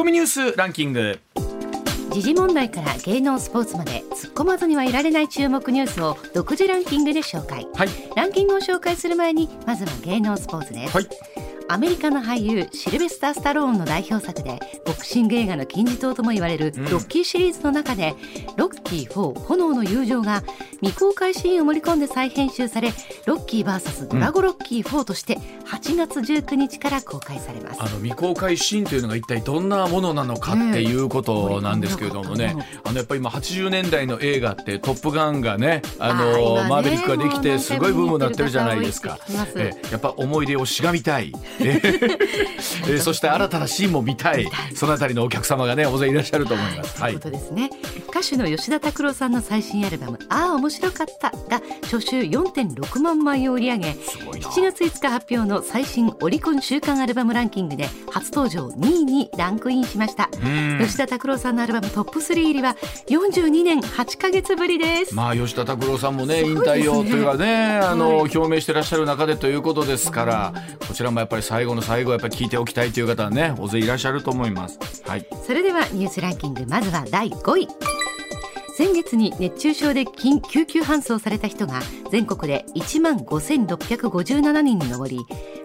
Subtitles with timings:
[0.00, 1.20] コミニュースランキング。
[2.10, 7.88] 時事問題から芸能スポーツまで突っ込まずにはいられない注目ニュースを独自ランキングで紹介、はい。
[8.16, 16.84] ランキングを紹介する前にまずは芸能スポーツです、はいアメリカの俳優シルベスター・スタローンの代表作でボクシング映画の金字塔とも言われるうん。
[16.86, 18.16] ロッキーシリーズの中で、
[18.56, 20.42] ロッキー4炎の友情が
[20.80, 22.92] 未公開シーンを盛り込んで再編集され
[23.24, 39.18] ロッキー VS ドラゴロッキー4として8月19日から公開されます、あの未公開シーンというのが一体どんなものなのかっていうことなんですけれどもね、ねあのやっぱり今80年代の映画って「トップガン」がねあのマーベリックができてすごいブームになってるじゃないですか。
[39.54, 39.70] え。
[39.92, 41.80] やっぱ思い出をしがみたい、え
[42.88, 44.48] え そして新たなシーンも見たい。
[44.74, 47.00] そのあたりのお客様がね大勢いらっしゃると思います。
[47.00, 47.18] はい。
[47.18, 47.70] ということですね、
[48.08, 54.48] 歌手の吉田拓郎さんの最新アルバム「ああ面白かった」が初週4.6万枚を売り上げすごいな。
[54.48, 60.28] 7月5日発表の最新オリコン週間アルバムランキングで初登場2位にランクインしました。
[60.42, 60.78] うん。
[60.82, 62.76] 吉田拓郎さんのアルバムトップ3入りは
[63.08, 65.14] 42年8ヶ月ぶりです。
[65.14, 66.42] まあ吉田拓郎さんもね。
[66.44, 68.30] 引退をというかねあの、はい。
[68.36, 70.52] 表明してらっしゃる中でということですから
[70.86, 74.78] こちらもやっぱり最後の最後やっぱり聞いておきたいという方はね大勢いらっしゃると思います。
[75.04, 77.66] はいそれではニュースランキングまずは第5位
[78.80, 85.18] 先月に熱中症で緊救急搬送された人が全国で1万5657人に上り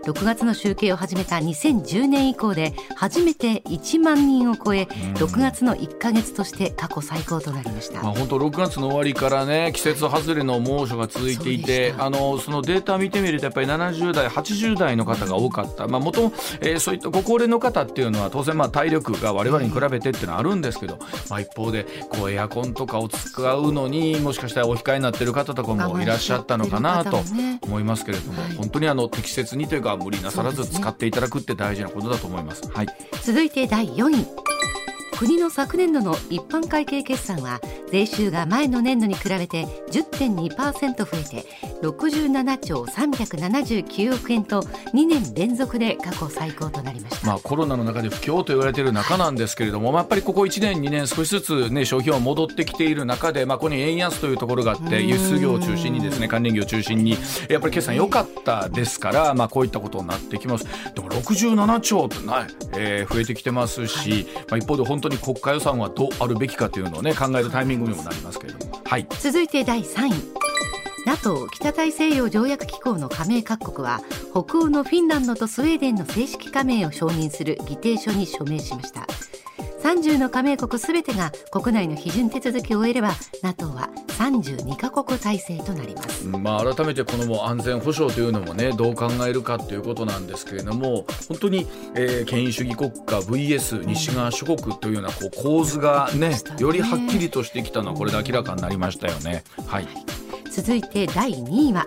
[0.06, 4.84] 6月の集計を始めた2010年以降で初めて1万人を超え
[5.16, 8.04] 6月の1ヶ月として過去最高となりました。
[8.04, 21.00] まあ、本当6月の終わりからね季節外れの猛暑が続いていてあのそのデータ見てみるとやっぱり70代80代の方が多かった、まあ、元々、えーそういったご高齢の方っていうのは当然まあ体力が我々に比べてっていうのはあるんですけど、
[21.30, 27.22] まあ、一方でこうエアコンとかを使うのにもしかしたらお控えになってる方とかもいらっしゃったのかなと
[27.62, 28.54] 思いますけれども、はい。
[28.56, 32.70] 本当にあの適切にというか無理なさらず使っていただくって大事なことだと思います。
[32.70, 32.88] はい。
[33.24, 34.46] 続いて第4位
[35.18, 41.48] 国の昨年度の一般会計決算は税収が前の年度に比べて10.2%増えて
[41.82, 44.62] 67兆379億円と
[44.94, 55.08] 2年連続で過去最高となりました、まあ、コロナの中で不況と言われている中なんですけれども、まあ、やっぱりここ1年、2年少しずつ、ね、消費は戻ってきている中で、まあ、ここに円安というところがあってうん。
[55.08, 57.18] 輸出業を中心にですね関連業を中心に
[57.50, 60.66] やっぱり決算良かったですから、まあ、こういったことになってきます。
[60.94, 68.82] でも67兆ってな、えー増えてきてますし、まあ、一方で本当に国家予算はどうあるべきかというのを、ね、考えるタイミングにもなりますけれども。
[68.84, 69.08] はい。
[69.20, 70.12] 続いて第3位。
[71.06, 74.02] NATO 北大西洋条約機構の加盟各国は
[74.32, 79.06] 北欧のフィンランドとスウェーデンの正式加盟を承認する議定書に署名しました。
[79.86, 83.12] 30の加盟国すべてが国内の批准手続きを終えれば
[83.44, 86.26] NATO は32カ国体制となります。
[86.26, 96.40] まあ、改めてこのもう安全保障というのもねどう考えるかということなんですけれども本当に、えー権威主義国家 VS 西側諸国というようなこう構図がねね。
[96.60, 99.44] よりはっきりとしてきたのはこれで明らかになりましたよね。
[99.68, 99.88] はい。
[100.52, 101.86] 続いて第2位は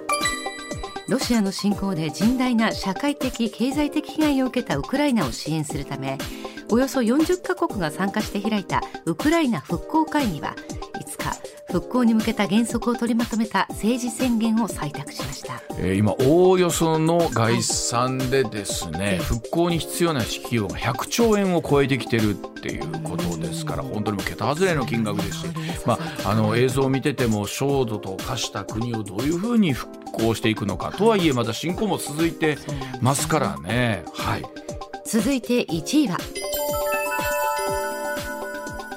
[1.09, 6.19] ロシアの侵攻で甚大な社会的経済的被害を受けたウクライナを支援するため
[6.71, 10.55] およそ40カ国が参加して開いたウクライナ復興会議は
[10.95, 15.63] 5日復興に向けた原則を取りまとめた政治宣言を採択しました。
[15.79, 25.47] えー今おおよその概算でですね、はい復興に必要な費用が100兆円を超えてきてるっていうことですから本当にもう桁外れの金額ですし、
[25.87, 32.59] まあ、あの映像を見てても焦土と化した国をどういうふうに復興していくのかとはいえまだ侵攻も続いて
[33.01, 34.05] ますからね。
[34.15, 34.45] はい
[35.11, 36.19] 続いて1位は。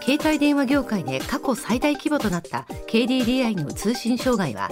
[0.04, 4.70] 携帯電話業界で過去最大規模となった KDDI の通信障害は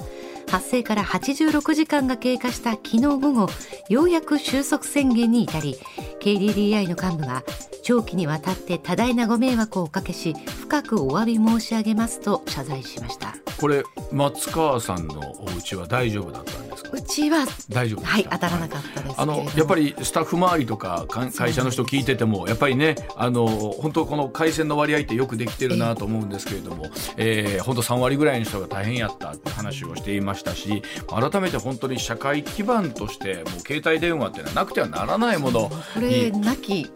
[0.49, 3.47] 発生から86時間が経過した昨日午後
[3.89, 5.77] ようやく収束宣言に至り
[6.21, 7.43] KDDI の幹部は
[7.83, 13.35] 長期にわたって多大なご迷惑をおかけし深くお詫び申し上げますと謝罪しました。
[13.59, 16.89] これ松川さんのお家は大丈夫だったんですか？
[16.93, 26.85] うちは大丈夫はい当たらなかったですあのやっぱりスタッフ周りとかか会社の人聞いててもやっぱりねあの本当この回線の割合ってよくできてるなと思うんですけれども、
[27.17, 36.89] えー、本当3割ぐらいの人が大変やったって話をしていましたし改めて本当に社会基盤としてもう携帯電話っていうのはなくてはならないものこれなき。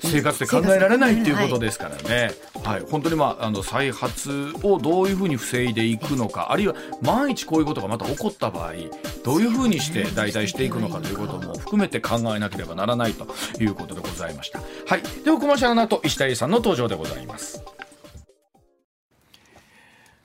[0.00, 2.30] 生活で考えられないっていうことですからね、
[2.62, 2.80] はい。
[2.88, 8.74] 本当に、まあ、あの再発をどういうふうに防いでいくのかあるいは万一こういうことがまた起こった場合
[9.24, 13.26] どういうふうにして代替していくのかということも含めて考えなければならないと
[13.60, 14.60] いうことでございました。
[14.86, 17.77] はい、ではコマーシャルの後石田英さんの登場でございます。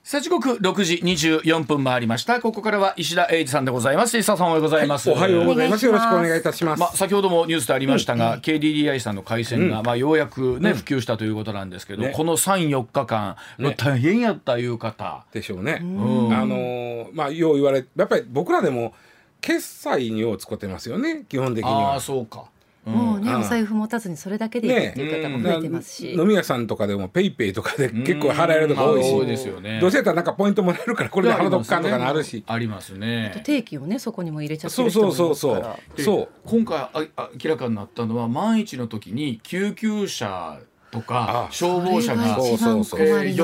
[0.04, 2.38] さあ時刻6時24分回りました。
[2.38, 4.18] ここからは石田英二さんでございます。
[4.18, 5.86] 石田さんおはようございます、はい、おはようございます。
[5.86, 18.92] よろしくお願いいたします、まあ、先ほどもニュースでありましたが、うん、KDDI さんの回線が、まあ、ようやくね、うん、普及したということなんですけど、ね、この34日間、ね、大変やったいう方、でしょうね、うん、あのー、まあよう言われやっぱり僕らでも
[19.40, 21.94] 決済にを使ってますよね基本的には。
[21.94, 22.44] あそうか
[22.84, 29.80] もうね、お財布持たずにそれだけでいいっていう方も増えてますし、飲み屋さんとかでもペイペイとかで結構払えるとか多いし、多いですよね。
[29.80, 32.44] どうせやったらなんかポイントもらえるからこれで払うとくかとかなるし。
[32.46, 33.40] ありますね。
[33.44, 35.78] 定期をねそこにも入れちゃってる人もいますから。
[35.98, 40.58] そう今回あ明らかになったのは万一の時に救急車
[40.90, 42.56] とか消防車が呼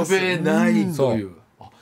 [0.09, 1.33] べないという、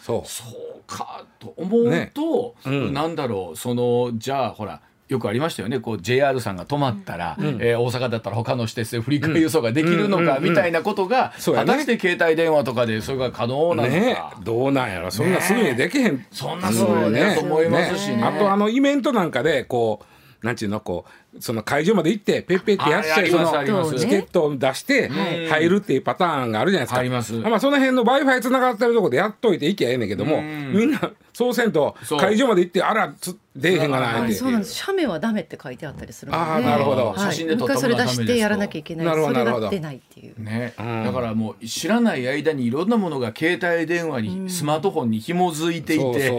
[0.01, 5.81] そうそうかと思うと、なんだろうそのじゃあほらよくありましたよね。
[5.81, 15.11] こう JR さんが止まったら、うん、えー、大阪だったら他の施設で振り替え輸送ができるのかみたいなことが、うんうん、果たして携帯電話とかでそれが可能なのか、ね、どうなんやろ。
[15.11, 18.23] そんなすぐにできへん、ね、そんなすぐにね、と思いますしね。
[18.23, 21.05] あとあのイベントなんかでこうなんちゅうのこ
[21.37, 25.09] うその会場まで行ってペッペってやっちゃいそのチケットを出して
[25.49, 27.01] 入るっていうパターンがあるじゃないですか。
[27.01, 27.33] あります。
[27.35, 34.75] まあその辺の Wi-Fi つながってるところでやっといていきゃええねんけども、みんなそうせんと会場まで行ってあらつ出えへんがないそうなんです。
[34.75, 36.45] 写メはダメって書いてあったりするので。
[36.45, 37.15] ああなるほど。
[37.17, 39.07] 写真で撮ったものはダメそれ出してやらなきゃいけない。
[39.07, 39.71] なるほどなるほど。
[39.71, 40.43] 出ないっていう。
[40.43, 40.75] ね。
[40.77, 46.31] だからもう知らない間にいろんなものが携帯電話にスマートフォンに紐づいていて、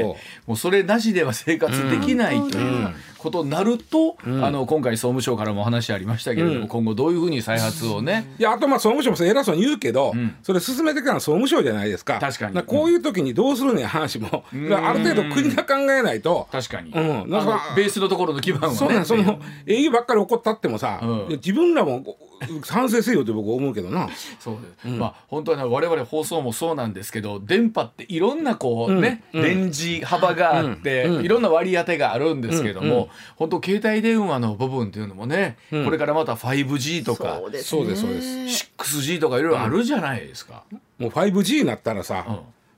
[0.48, 8.34] もうそれなしでは生活できないということになると、あの今回総務省からも話ありましたけれども、うん、今後どういうふうに再発をね。
[8.40, 12.18] いやあとまあ総務省も偉そうに言うけど、うん、それ進めてからの総務省じゃないですか。
[12.20, 12.64] 確かに。
[12.64, 14.46] こういう時にどうするね話も、
[14.90, 16.48] ある程度国が考えないと。
[16.52, 16.92] 確かに。
[16.92, 17.30] うん。
[17.30, 18.76] なんかベースのところの基盤はね。
[18.76, 22.04] そうなんその営業ばっかり起こったってもさ、自分らも
[22.64, 24.10] 賛成せよって僕思うけどな。
[24.40, 24.98] そうです。
[24.98, 40.64] まあ本当は、ね、我々放送もそうなんですけど、電波っていろんなこうね、レンジ幅があって、いろんな割り当てがあるんですけども、本当携帯電話の部分っていうのもね、これからまた 5G とかそうですそうです 6G とかいろいろあるじゃないですか、
[40.98, 42.26] もう 5G になったらさ、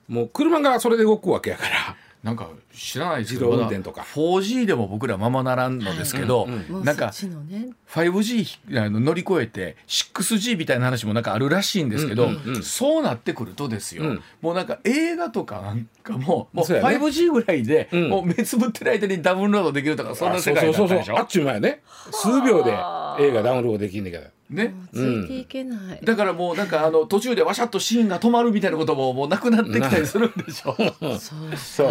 [0.08, 1.96] もう車がそれで動くわけやから。
[2.22, 4.02] なんか知らないですけど自動運転とか。
[4.14, 6.46] 4G でも僕らままならんのですけど、
[6.84, 12.30] なんか 5G あの乗り越えて 6G みたいな話もなんかあるらしいんですけど、
[12.62, 14.04] そうなってくるとですよ、
[14.40, 21.18] もうなんか映画とかなんかももう 5G ぐらいで、もう目つぶってる間にダウンロードできるとかそんな世界だったでしょ？
[21.18, 21.82] あっちゅう前ね。
[22.12, 24.26] 数秒で映画ダウンロードできんねんけど。
[24.52, 30.76] ね、ついていけない、だからもうなんかあの途中でわしゃっとシーンが止まるみたいなことももうなくなってきたりするんでしょ。
[31.18, 31.84] そうそ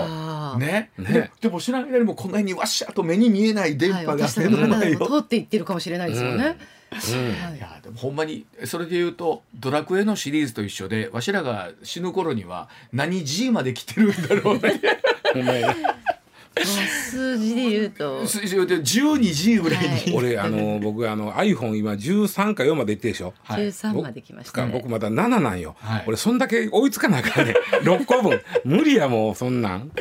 [0.56, 0.60] う。
[0.60, 0.92] ね。
[0.98, 1.32] ね。
[1.42, 6.58] でも知らない間にもこんなにわしゃと目に見えない電波が目の前を通っていってるかもしれないですよね、
[6.92, 7.60] うん、い。
[7.60, 14.82] やでもほんまにそれで言うと「ドラクエ」のシリーズと一緒でわしらが死ぬ頃には何 G まで来てるんだろうね。
[16.60, 18.28] 数字で言うと。
[18.28, 28.42] 数字で言うと12時ぐらいに、はい、俺あの 僕あの iPhone 今13か4までいってでしょ、はい、13まで来ました、ね、僕まだ7なんよ、はい、俺そんだけ追いつかなからね6 個分。
[28.66, 29.92] 無理やもうそんなん。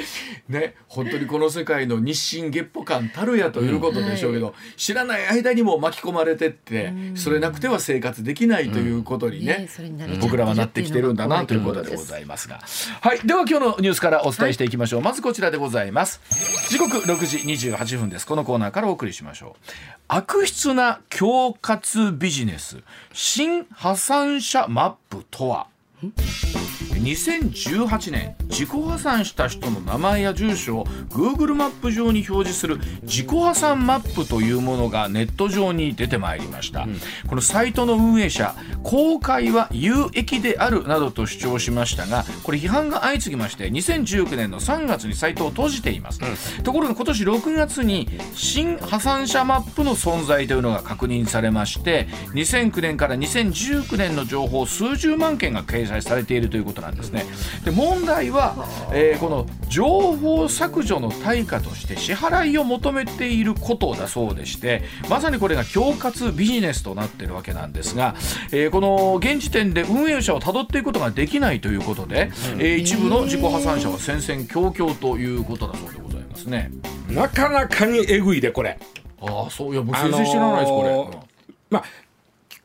[0.49, 4.52] ね本当にこの世界の日進月歩感たるやということでしょうけど、うん。
[4.52, 12.61] はい、知らない間にも巻き込まれてって、うん、それなくては生活できないということにね、うんね、僕らはなってきてるんだなということでございますが。
[13.00, 13.20] はい。
[13.25, 16.20] では今日のニュースからお伝えしていきましょう、まずこちらでございます
[16.69, 18.26] 時刻6時28分です。
[18.26, 19.70] このコーナーからお送りしましょう。
[20.08, 22.78] 悪質な恐喝ビジネス。
[23.12, 25.66] 新破産者マップとは？
[27.00, 57.25] 2018年自己破産した人の名前や住所を Google マップ上に表示する自己破産マップというものがネット上に出てまいりました、うん、このサイトの運営者公開は有益であるなどと主張しましたがこれ批判が相次ぎまして2019年の3月にサイトを閉じています、うん、ところが今年6月に新破産者マップの存在というのが確認されまして2009年から2019年の情報数十万件が掲載されているということなんですね
[57.64, 58.54] で問題は、
[58.92, 68.14] えー、この情報削除の対価として支払いを求めていることだそうでしてまさにこれが恐喝ビジネスとなっているわけなんですが、
[68.52, 76.70] えー、この現時点で運営者をたどっていくことができないということで、えー、一部の自己破産者は戦々恐々ということだそうでございますね。
[77.09, 78.78] なかなかにえぐいでこれ。
[79.20, 80.82] ああそういや僕全然知らないです、こ
[81.12, 81.18] れ。
[81.70, 81.85] まあ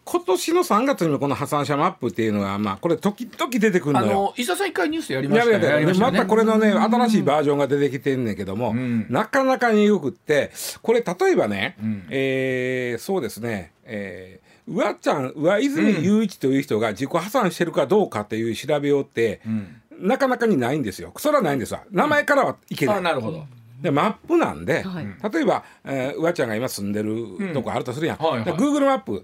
[0.05, 4.11] 今年の3月にもこの破産者マップっていうのは、まあ、これ時々出てくるのよ。
[4.11, 5.87] あの、伊佐さん一回ニュースやりましたね。
[5.87, 10.51] やまたこれのね、新しいバージョンが出てきてんねんけども、うん、なかなかによくって、
[10.83, 21.13] これ例えばね、うん、えー、そうですね、えー、上ちゃん上泉雄一という人が自己破産してるかどうかっていう調べようって、うん、なかなかにないんですよ。
[21.17, 21.81] それはないんですわ。
[21.89, 23.43] 名前からはいけない、なるほど。
[23.81, 25.33] でマップなんで、はい。
[25.33, 28.45] 例えば、えー、うわちゃんが今住んでるとこあるとするやん、はいはい。
[28.45, 29.13] で Google マップ。
[29.13, 29.23] はい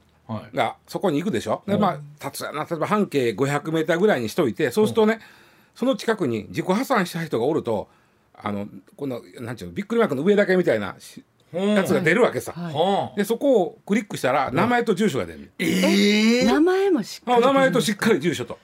[0.53, 5.19] がそこに行くでしょ、でまあたつやな例えば半径 500m ぐらいにしといてそうするとね、
[5.75, 7.87] その近くに自己破産した人がおると
[8.33, 11.23] あのこのなんていうのびっくりマークの上だけみたいなし
[11.53, 12.73] やつが出るわけさ、はい。
[12.73, 18.57] はあでそこをクリックしたら名前と住所が出る、ええ名前もしっかりあ名前としっかり住所と。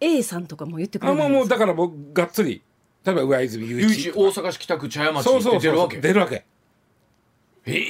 [0.00, 2.62] A さんとかも言ってくれあもうだからもうがっつり
[3.04, 4.02] 例えば上泉雄一。
[4.04, 5.96] ち大阪市北区茶屋町そうそうそうって出るわけ。
[5.98, 6.44] 出るわけ
[7.66, 7.84] ええ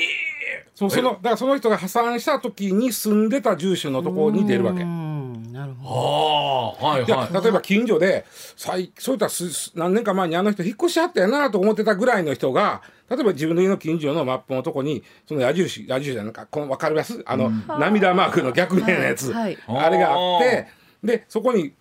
[0.80, 4.82] そうそのだからその人が破産した時に住んでた住所のところに出るわけ。
[4.82, 4.87] う。
[4.87, 8.25] んなるほああはい例えば近所で
[8.56, 19.58] 最そういったすす何年か前にあの人引っ越しはったやなと思ってたぐらいの人が例えば自分の家の近所のマップのとこにその矢印矢印じゃなんかこの分かりますあの、涙マークの逆面のやつ、はい。
[19.68, 20.68] あれがあって
[21.04, 21.75] でそこに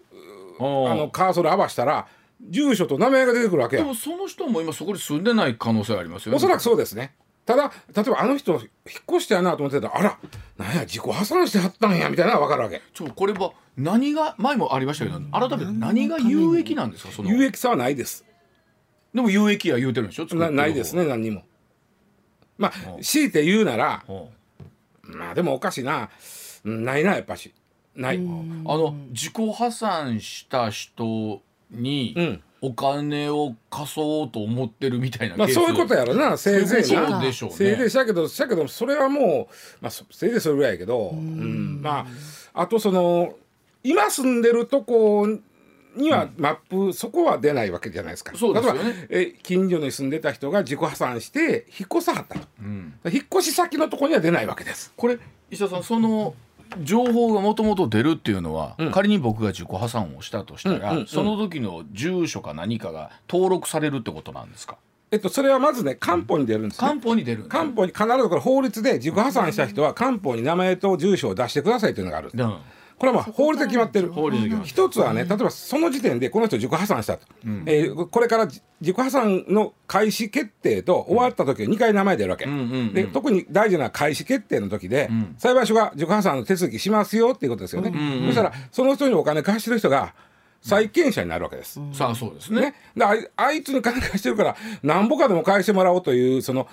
[0.59, 2.05] あのカーソル合わしたら
[2.41, 6.35] 住所と名前が出てくるわけやでもその人も今そこに住んでない可能性ありますよね。
[6.35, 7.13] おそらくそうですね
[7.49, 8.61] ただ例えばあの人引っ
[9.09, 10.19] 越したやなと思ってたらあら
[10.55, 12.83] なんや自己破産してはったんやみたいなのが分かるわけ。
[12.93, 17.31] ちょこれは何が前もありましたけど改めて何が有益なんですかその。
[17.31, 18.23] 有益さはないです。
[19.15, 21.41] でも有益や言うてるんでしょなないですね何にも。
[22.59, 24.29] まあ強いて言うならほ
[25.01, 26.11] まあでもおかしいな。
[26.65, 27.51] うんないなやっぱし。
[27.95, 28.29] ない、う
[28.67, 31.41] あの自己破産した人
[31.71, 36.37] にうんお金を貸そうと思ってるみたいなケースまあそういうことやろな。
[36.37, 37.31] せいぜいでしょうね。
[37.31, 37.89] せいぜい。
[37.89, 41.11] したけどしたけどそれはもう、まあ、そせいぜいそれぐらいやけど。
[41.11, 41.81] うん。
[41.81, 42.07] ま
[42.53, 43.33] ああとその
[43.83, 45.27] 今住んでるとこ
[45.95, 48.33] にはマップ、そこは出ないわけじゃないですか。
[48.35, 48.83] そうですよね。
[48.83, 52.93] 例えばえ近所に住んでた人が自己破産して引っ越さはったと、うん。
[53.11, 54.93] 引っ越し先のとこには出ないわけです。
[54.95, 55.17] これ
[55.49, 56.35] 石田さんその
[56.83, 58.91] 情報がもともと出るっていうのは、うん。
[58.91, 61.07] 仮に僕が自己破産をしたとしたら、うんうんうん。
[61.07, 64.77] その時の住所か何かが登録されるってことなんですか？
[65.11, 66.87] えっとそれはまずね官報に出るんですね。
[66.87, 72.43] 官報に出る官報に必ずこれ法律で自己破産した人は官報に名前と住所を出してくださいというのがあるんです。
[72.43, 72.57] うん
[72.99, 74.11] これはまあ法律で決まってる。
[74.11, 77.25] 法律で決まって一つはね例えばその時点でこの人自己破産したと、
[77.65, 82.93] えーこれから自己破産の開始決定と終わった時は2回名前出るわけ、うんうんうん。
[82.93, 90.13] で特に大事な開始決定の時で、ん裁判所が自己破産の手続きしますよっていうことですよね、んうんそしたらその人にお金貸してる人が
[90.61, 92.61] 債権者になるわけです、さあそうですね。
[92.61, 96.67] ね、であいあいつに金貸してるからなんぼかでも返してもらおうというその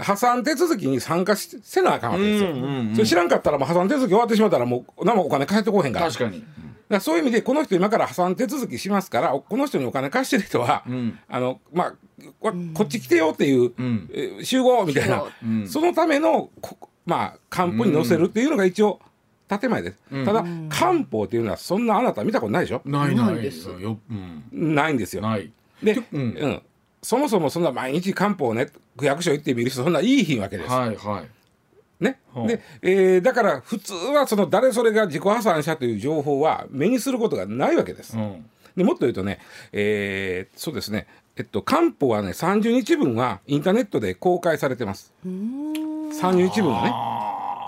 [0.00, 2.94] 破産手続きに参加しせなあかんわけですよ、うんうんうん。
[2.94, 6.06] それ知らんかったらもう破産手続き終わってしまったらもう何もお金返ってこうへんから。
[6.06, 6.46] 確かに、だか
[6.88, 11.18] らそういう意味でこの人今から破産手続きしますからこの人にお金貸してる人は、ん。
[11.28, 11.94] あのまあ
[12.40, 14.10] ここっち来てよっていう、ん。
[14.12, 15.68] えー集合みたいな、うん。
[15.68, 19.00] そのためのこまあ官報に載せるっていうのが一応
[19.46, 23.26] 建前です、ただ官報っていうのはそんなあなた見たことないでしょ、ないない。
[23.26, 23.68] ないです。
[23.68, 25.22] よ、うん、ないんですよ。
[25.22, 25.52] ない。
[25.82, 26.20] で、うん。
[26.20, 26.62] うん
[27.04, 30.70] そもそもそんな毎日官報ね区役所行って見る人そんないいひんわけです。
[30.70, 32.04] はいはい。
[32.04, 32.18] ね？
[32.34, 38.16] はあでえーだから普通はその誰それが自己破産したという情報は目にすることがないわけです。
[38.16, 38.50] うん。
[38.76, 39.38] でもっと言うとね、
[39.72, 41.06] えーそうですね、
[41.36, 45.12] えっと、官報はね30日分はインターネットで公開されてます。
[45.24, 46.90] 30日分はね。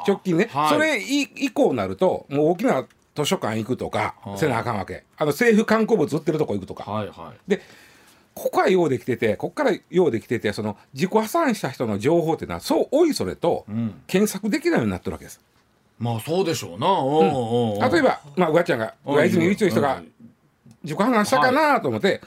[0.09, 0.69] 直近ね、はい。
[0.71, 5.05] それ以以降になるともう大きな図書館行くとかはあせなあかんわけ。
[5.17, 6.91] あの政府観光物売ってるとこ行くとか。
[6.91, 7.51] はいはい。
[7.51, 7.63] で
[8.37, 14.03] ここはようできててここからようできててその自己破産した人の情報っていうのはそうおいそれとん。
[14.07, 15.41] 検索できないようになってるわけです。
[15.99, 20.03] まあそうでしょうな、おうおうおう例えば、まあ、上ちゃんがうん上泉雄一という人が
[20.83, 22.21] 自己破産したかなと思って、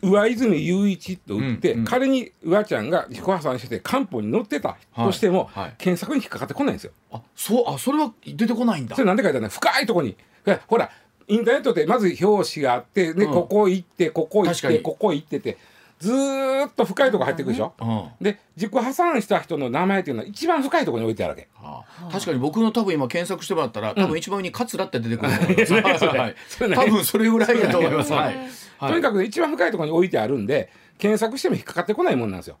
[0.00, 1.84] 上泉雄一と打って、うんうん。
[1.84, 5.64] 仮に上ちゃんが自己破産してて官報に載ってたとしても、はい。
[5.64, 6.92] はい検索に引っかかってこないんですよ。
[7.12, 8.96] あそうあそれは出てこないんだ。
[8.96, 10.16] それなんでかってね深いとこに。
[10.46, 10.90] えほら
[11.28, 13.32] インターネットってまず表紙があって、ねうん。
[13.32, 14.76] ここ行ってここ行っ確かに。
[14.76, 15.58] てここ行ってて
[15.98, 17.72] ずーっと深いとこ入ってくるでしょ？
[17.80, 18.08] うん。
[18.20, 21.48] で自己破産した人の名前っていうのは一番深いところに置いてあるわけ。
[21.56, 21.84] あ。
[22.12, 25.40] 確かに僕の多分今検索してもらったら多分一番上に桂って出てくると
[25.74, 26.34] 思います、 はいはい。
[26.48, 26.76] それね。
[26.76, 28.36] 多分それぐらいだと思います、はい。
[28.78, 32.58] はい、とにかくね一番深いところに置いてあるんで検索しても引っかかってこないもんなんですよ。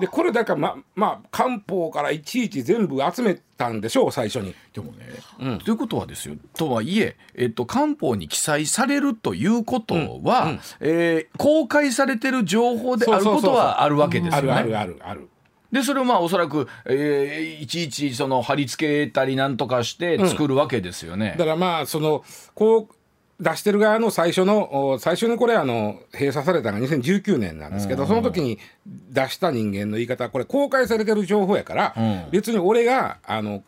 [0.00, 4.54] でこれだからままあ漢方からいちいち全部集めたんでしょう最初に。
[4.72, 14.52] でもね、ということはですよとはいえ、えっと、官報に記載されるということは、えー公開されてる情報であることはあるわけですよね。
[14.52, 15.28] あるあるあるある。
[15.72, 21.34] でそれをまあおそらく、えーいちいちその貼り付けたりなんとかして作るわけですよね。
[21.38, 22.95] だからまあそのこう
[23.38, 32.30] 出してる側の最初のお最初にこれあの閉鎖されたのが2019年なんですけどその時に出した人間の言い方これ公開されてる情報やから、うん。
[32.30, 33.62] 別に俺があの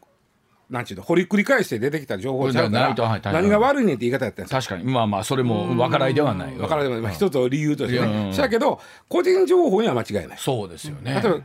[0.71, 4.85] なんちゅうの掘り繰り返して出てきた情報ちゃうから、何が悪いねんって言い方やったんです確かに。
[4.85, 6.55] まあまあそれも分からいではない。
[6.55, 8.33] 分からいではない、一つ理由としてね。
[8.37, 10.39] だけど個人情報には間違いない。
[10.39, 11.21] そうですよね。
[11.23, 11.41] 例えば、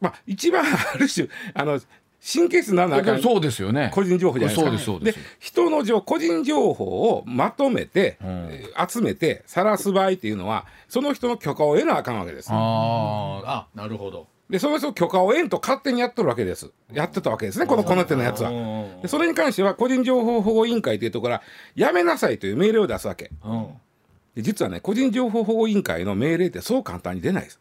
[0.00, 1.80] まあ、一番ある種あの
[2.20, 3.90] 神経質な中そうですよね。
[3.94, 4.78] 個人情報じゃないですか。
[4.84, 12.48] そうですで人の情個人情報をまとめて、うん、集めて晒す場合っていうのはその人の許可を得なあかんわけです。
[12.50, 14.26] ああなるほど。
[14.50, 16.70] でその人許可を得んと勝手にやっとるわけです。
[16.92, 18.50] やってたわけですねこのこの手のやつは。
[19.02, 21.42] でそれに関しては個人情報保護委員会というところは
[21.76, 23.68] やめなさいという命令を出すわけ、うん、
[24.34, 27.60] で実はね個人情報保護委員会の命令ってそう簡単に出ないです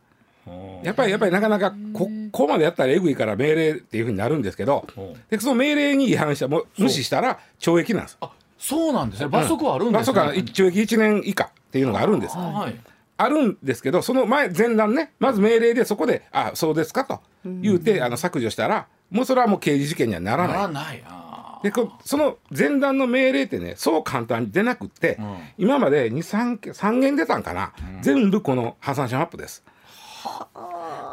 [0.84, 4.88] やっぱりやっぱりなかなかここまでやったらえぐいから命令っていうふうになるんですけど
[5.30, 9.27] でその命令に違反したも無視したら懲役なんですあそうなんですね。
[9.27, 12.80] 罰則はあるんですね、罰則は懲役1年以下っていうのがあるんです、はい、
[13.18, 20.54] あるんですけどその前前段ねまず命令でそこで「あそうですか」と言うてあの削除したらもうそれはもう刑事事件にはならない。
[20.54, 21.04] ならない。
[21.63, 21.74] で
[22.04, 29.63] その前段の命令ってねそう簡単に出なくって、うん、今まで23 3件出たんかな、うん、全部この破産者マップです。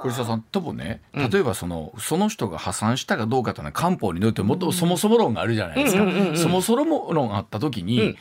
[0.02, 6.04] 栗沢さん多分ね例えばその,、その人が破産したかどうかというのは漢方によってもっとそもそも論があるじゃないですか。
[6.36, 8.16] そもそも論があった時に、うん、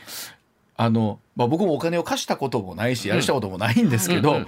[0.76, 4.46] あのまあ、僕もお金を貸したこともないしやらしたこともないんですけど、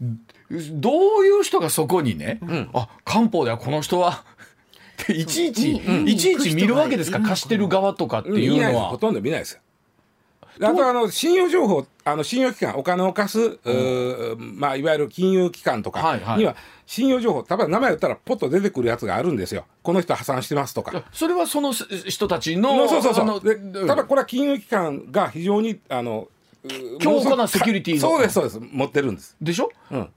[0.00, 4.24] どういう人がそこにね、うん、あ漢方ではこの人は
[5.08, 7.20] いちいち、いちいち見るわけですか？
[7.20, 8.88] 貸してる側とかっていうのは。
[8.90, 9.60] ほとんど見ないです
[10.60, 16.54] あとあの信用情報あの信用機関お金を貸す、うん、まあ、いわゆる金融機関とかには
[16.86, 19.64] 信用情報例えば名前言ったらポッと出てくるやつがあるんですよ。
[19.82, 21.04] この人破産してますとか。
[21.12, 23.40] それはその人たちのそうそうそう。
[23.42, 26.28] でただこれは金融機関が非常にあの
[27.00, 28.60] 強固なセキュリティそうですそうです。
[28.60, 29.36] 持ってるんです。
[29.40, 30.08] でしょ、うん、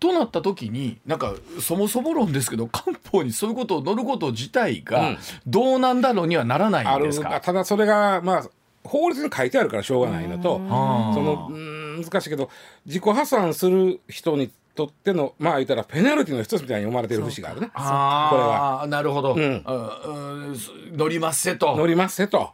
[0.00, 8.50] となった時になんかそもそも論ですけど漢方にそういうことを乗ること自体がどうなんだろうにはならないんですか、うん、ただそれがまあ
[8.84, 12.50] 法律に書いてあるからしょうがないのとそのうん難しいけど
[12.86, 17.68] 自己破産する人にとってのまあ言ったらペナルティの一つみたいに読まれてる節があるね。
[17.68, 18.86] これは。
[18.88, 19.62] なるほど、うん、
[20.92, 21.76] 乗りますせと。
[21.76, 22.50] 乗りますせと。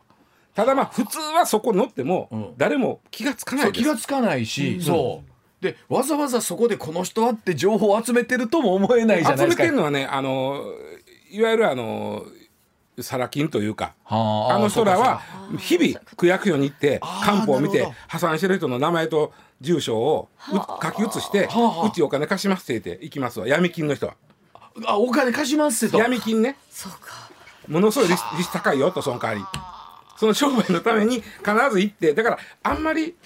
[0.55, 5.63] ただまあ普通はそこ乗っても誰も気がつかない気がつかないし、うん、そう。
[5.63, 9.63] でわざわざそこでこの人はって情報を集めてるとも思えないじゃないですか。
[9.65, 10.63] 集めてるのはねあの
[11.31, 12.25] いわゆるあの
[13.03, 15.21] サラ金というかあの人らは
[15.59, 20.29] 日々区役所に行って官報を見て破産してる人の名前と住所を
[20.83, 21.49] 書き写して
[21.85, 23.47] うちお金貸しますって言って行きますわ。
[23.47, 24.15] 闇金の人は。
[24.87, 25.99] あお金貸しますってと。
[25.99, 26.57] 闇金ね。
[27.69, 29.45] ものすごい利子高いよとその代わり。
[30.17, 31.25] その商売のために必
[31.71, 33.17] ず行ってだからあんまり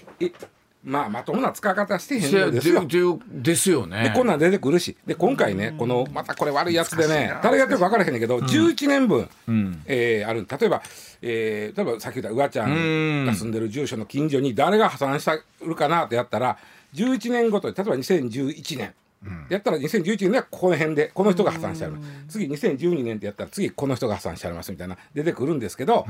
[0.84, 3.18] まあまともな使い方してへんのですよ。
[3.26, 4.04] ですよね。
[4.04, 4.96] でこんなん出てくるし。
[5.06, 10.82] で今回ねこのまたこれ悪いやつでね誰がやってるか分からへんねんけど、うん、11年分、うん、えー、ある例えば、
[11.22, 16.58] えー、例えばさっき言ったうわちゃんが住んでる住所の近所に誰が破産したるかなってやったら
[16.92, 18.94] 11年ごとに例えば2011年。
[19.24, 21.94] うん、やったら2011年ではこの辺でこの人が破産してある、
[22.28, 26.04] 次2012年ってやったら次この人が破産してありますみたいな出てくるんですけど、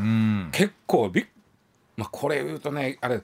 [0.50, 1.26] 結構びっ
[1.96, 3.22] まあこれ言うとねあれ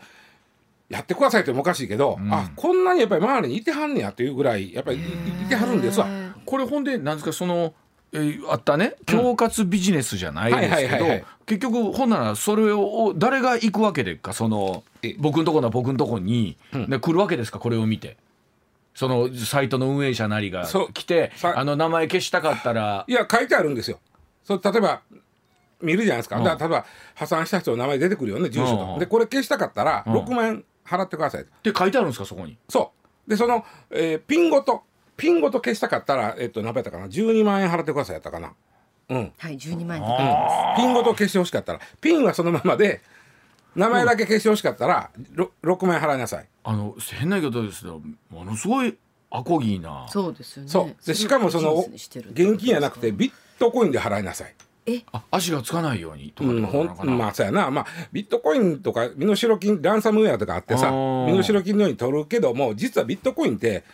[0.90, 6.08] やってくださいってもおかしいけど、うん、あこんなにやっぱり周りにいてはんねやというぐらいやっぱりいてはるんですわ。
[6.44, 7.74] これほんでなんですかその
[8.12, 11.06] えー、あったね恐喝ビジネスじゃないですけど
[11.46, 14.82] 結局ほんならそれを誰が行くわけでっかその
[15.18, 18.16] 僕のとこの僕のとこに、うん、で来るわけですかこれを見て。
[18.92, 23.04] そのサイトの運営者なりが来てあの名前消したかったら。
[23.06, 24.00] いや書いてあるんですよ。
[24.42, 25.02] そ例えば
[25.80, 31.42] 見るじゃないですか、うん、だから例えば破産した人の名前出てくるよね住所と、うん、でこれ消したかったら6万円払ってください。
[31.42, 32.58] って書いてあるんですかそこに？
[32.68, 32.92] そ
[33.26, 33.30] う。
[33.30, 34.82] でその、えー、ピンごと
[35.16, 38.52] ピンごと消したかったらえっと何倍やったかな？12万円払ってくださいやったかな。
[39.10, 39.32] うん。
[39.38, 40.02] はい12万円。
[40.02, 41.80] とか、ピンごと消してほしかったら。
[42.00, 43.00] ピンはそのままで
[43.76, 46.48] 名前だけ消してほしかったら、うん、6万円払いなさい。
[46.64, 48.96] あの変な言い方ですけどものすごい
[49.30, 50.06] アコギーな。
[50.08, 50.68] そうですよね。
[50.68, 51.06] そう。
[51.06, 54.54] でしかもその現金やなくてビットコインで払いなさい。
[54.56, 54.69] え
[55.12, 63.84] あ足がつかないようにとかうん、ほんまあそうやな、まあ、ビットコインとか身代金ランサムウェアとかあってさ身代金のように取るけども実はビットコインって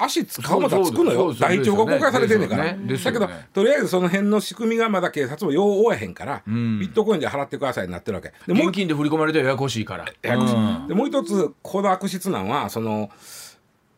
[0.00, 1.34] 足使うまたつくのよ。
[1.34, 2.72] 台帳が公開されてんねんから、ね。
[2.72, 8.32] ね、だけどとりあえずその辺の仕組みがまだ警察もよう追えへんから、うん、ビットコインで払ってくださいになってるわけ。
[8.46, 10.06] で現金で振り込まれてややこしいから。
[10.22, 13.10] ややこしい、うん、でもう一つこの悪質なのはその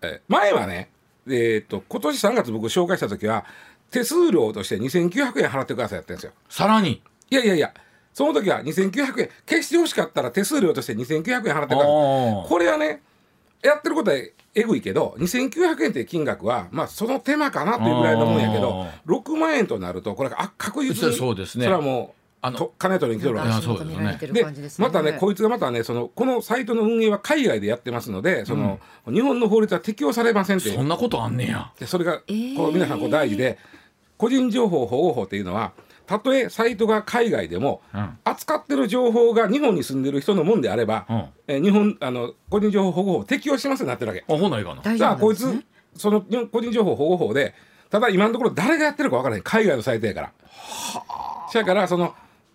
[0.02, 0.90] え前はね
[1.26, 3.44] えー、っと今年3月僕紹介した時は
[3.92, 6.32] 手数料として2900円払ってくださいやってんですよ。
[6.48, 7.02] さらに？
[7.30, 7.72] いやいやいや
[8.12, 9.30] その時は2900円。
[9.48, 12.48] 消してほしかったら手数料として2900円払ってください。
[12.48, 13.02] これはね
[13.62, 14.16] やってることは
[14.54, 21.64] えぐいけど2900円って金額はまあその手間かなっていうぐらいのもんやけど6万円となるとこれあ確実にそうですね。
[21.64, 23.50] それはもあの金取りに来てるわけ。
[23.50, 24.18] ですそうですね。
[24.32, 30.74] でまたねこいつがまたねそのこのサイトの運営は海外でやってますのでその、日本の法律は適用されませんって。
[30.74, 31.70] そんなことあんねや。
[31.78, 33.58] でそれが、こう皆さんこう大事で
[34.22, 35.72] 個人情報保護法っていうのは
[36.06, 37.80] たとえサイトが海外でも、
[38.22, 44.24] 扱ってる情報が日本に住んでる人のもんであれば、うん、え日本あの個人情報保護法適用しますようになってるわけ。
[44.28, 44.96] あほないかな。
[44.96, 45.64] じゃあこいつ
[45.96, 47.54] その個人情報保護法で
[47.90, 50.32] ただ今のところ誰がやってるか分からない海外のサイトやから。
[50.46, 51.04] は
[51.48, 51.52] あ。
[51.52, 52.14] だからその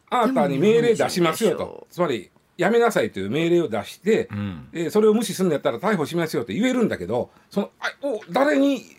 [0.09, 8.96] あなたに命令出しますよとつまりやめなさいという命令を出して、うん、えそれを無視するんだったら逮捕しますよって言えるんだけどそのあお誰に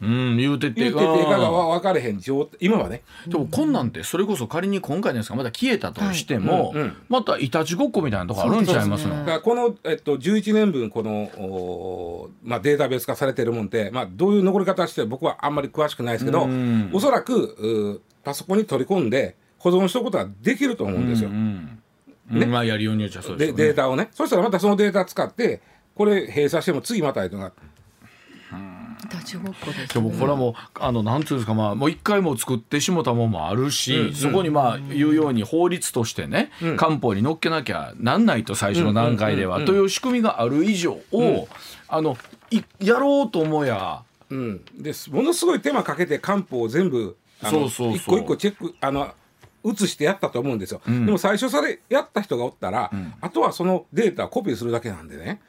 [0.00, 2.58] うん、言うてて言うててかが分かれへん状態。
[2.60, 3.02] 今はね。
[3.26, 21.30] でもこんなんてそれこそ仮に今回のやつがまた消えたとしても、はいうんうん、またいたちごっこみたいなとこあるんちゃいますの、ね、この、えっと、11年分このお、まあ、データベース化されてるもんって、まあ、どういう残り方して僕はあんまり詳しくないですけど、うん、おそらくパソコンに取り込んで保存しておくことはできると思うんですよ。
[21.30, 21.80] うん。
[22.30, 24.08] うん、ね、まあやりようによっちゃそうです、ね、データをね。
[24.12, 25.60] そしたらまたそのデータ使って
[25.94, 27.38] これ閉鎖しても次またやと
[29.08, 41.48] がちごっこです、ね、でもこれはもうあのなんていうんですかまあもう一回も作ってしもたもんもあるし、うん、そこにまあ言うように法律としてね、うん、漢方に乗っけなきゃなんないと最初の段階では、という仕組みがある以上を、
[41.88, 42.16] あの
[42.50, 45.10] いやろうと思や、うん、です。
[45.10, 49.12] ものすごい手間かけて漢方を全部そうそう一個一個チェックあの
[49.62, 55.40] 写してやったと思うんですよ、うん、でも最初それやった人がおったら、うん、あとはそのデータをコピーするだけなんでね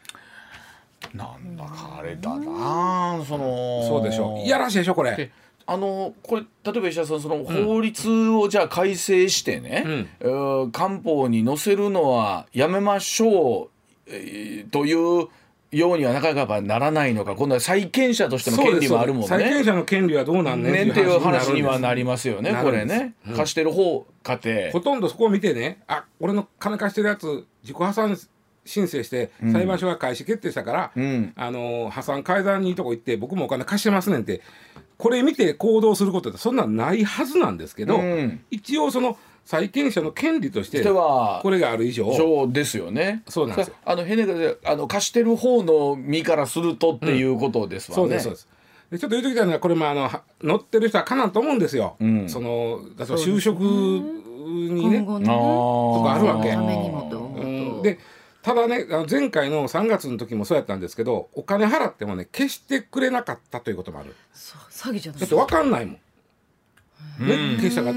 [1.14, 3.88] なんだかあれだなその。
[3.88, 5.32] そうでしょいやらしいでしょこれ。
[5.66, 13.70] あのこれ例えば石田さんその法律をじゃあ改正してね、うん、官報に載せるのはやめましょう、
[14.08, 15.28] えー、という
[15.72, 19.28] ようにはなかなかならないのか今度は債権者としての権利もあるもんね。
[19.28, 28.18] 債権者の権利はどうなんねんっていう話にはなりますよねこれね、うん、貸してる方家庭ほとんどそこを見てねあ俺の金貸してるやつ自己破産
[28.70, 34.42] 申請して裁判所が開始決定したから、うん、あの破産改ざんにいいとこ行って僕もお金貸してますねんって
[34.98, 43.24] これ見て行動することってそんなんないはずなんですけど、うん、一応その債権者の権利としてこれがある以上そうですよね。
[43.28, 43.76] そうなんですよ。
[43.84, 48.48] あのヘネがあの貸してる方の身からするとっていうことですわね、うん、そうですそうです。
[48.92, 50.12] でちょっと言うときたいのはこれもあの
[50.44, 55.14] 乗ってる人はかなんと思うんですよ、うん、そのだから就職にね、ね、と
[56.04, 56.50] かあるわけ。
[56.52, 57.98] うん、で
[58.42, 64.16] ただね前回の3月の時もそうやったんですけどお金払ってもね消してくれなかったということもある。
[64.34, 65.22] 詐欺じゃない。
[65.22, 67.94] だって分かんないもん、ね、消したが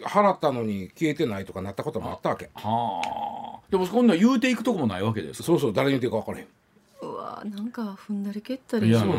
[0.00, 2.50] 払ったのに消えてないとかなったこともあったわけ。
[2.54, 3.60] はあ。
[3.70, 6.46] でも今度は言うていくとこもないわけですそうそう誰に言うていいか分からへん。
[7.02, 8.88] うわなんか踏んだり蹴ったり。
[8.88, 9.14] いやな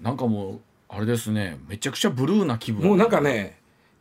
[0.00, 1.58] なんかもうあれですね。
[1.68, 2.86] めちゃくちゃブルーな気分。
[2.86, 3.58] もうなんかね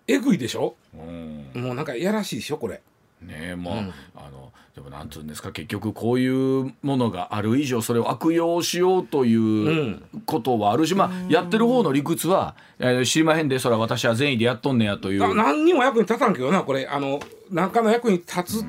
[0.08, 2.82] えぐいでしょ、うん、もうなんかいやらしいでしょこれ。
[3.22, 15.36] ねまあ、うん、あのでもなんつうんですか結局こういうものがある以上それを悪用しようということはあるし、うん、まあやってる方の理屈は、えー、知りまへんでそれは私は善意でやっとんねやという。
[15.36, 16.88] 何にも役に立たんけどなこれ。
[16.88, 17.20] あの
[17.52, 18.66] 何かの役に立つ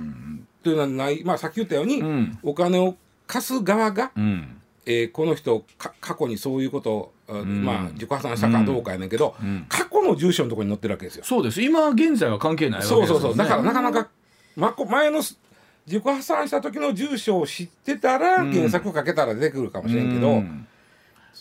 [0.64, 2.96] というのはない、まあさっき言ったように、うん、お金を
[3.28, 11.22] 貸す側が、うん、えー、この人過去にそういうことをうん、まあ自己破産したかどうかやねんけど、うん、過去の住所のところに載ってるわけですよ。
[11.24, 11.62] そうです。
[11.62, 13.36] 今現在は関係ないわけですよ、ね、そうそうそう。
[13.36, 14.08] だからなかなか、
[14.56, 15.22] ま、前の
[15.90, 20.66] 自己破産した時の住所を知ってたら、検索かけたら出てくるかもしれんけど、うん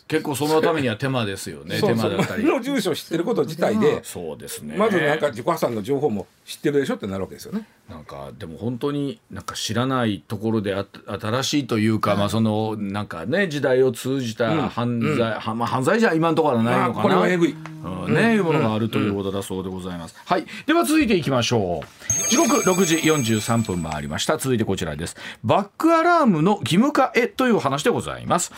[0.07, 2.43] 結構そのためには手間ですよね手間だったり。
[2.43, 4.75] の住所を知ってること自体でそうですね。
[4.75, 7.67] まずなんか自己破産の情報も知ってるでしょってなるわけですよね。
[7.89, 10.85] なんかでも本当になんか知らないところであ
[11.19, 20.45] 新しいというか、まあそのなんかね時代を通じた犯罪、うん、はまあ犯罪じゃ今のところはないのかな、これはえぐい、うん、ね、いうものがあるということだそうでございます、はい。
[20.65, 22.29] では続いていきましょう。
[22.29, 24.37] 時刻6時43分回りました。
[24.37, 25.15] 続いてこちらです。
[25.43, 28.51] バックアラームの義務化へという話でございます。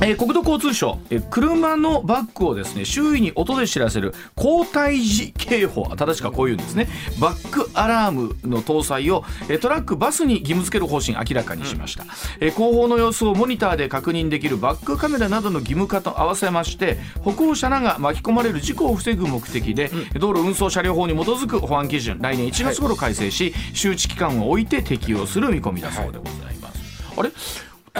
[0.00, 6.88] えー、国土交通省、えー、車のバックをですね周囲に音で知らせる交代時警報正しくはこういうんですね。
[7.20, 12.08] バックアラームの搭載を、えー、トラックバスに義務付ける方針明らかにしました、うん、
[12.40, 27.32] えー、後方の様子をモニターで確認できるバックカメラなどの義務化と合わせまして歩行者らが巻き込まれる事故を防ぐ目的で、うん、道路運送車両法に基づく保安基準来年1月頃改正し、はい、周知期間を置いて適用する見込みだそうでございます、はい、あれ？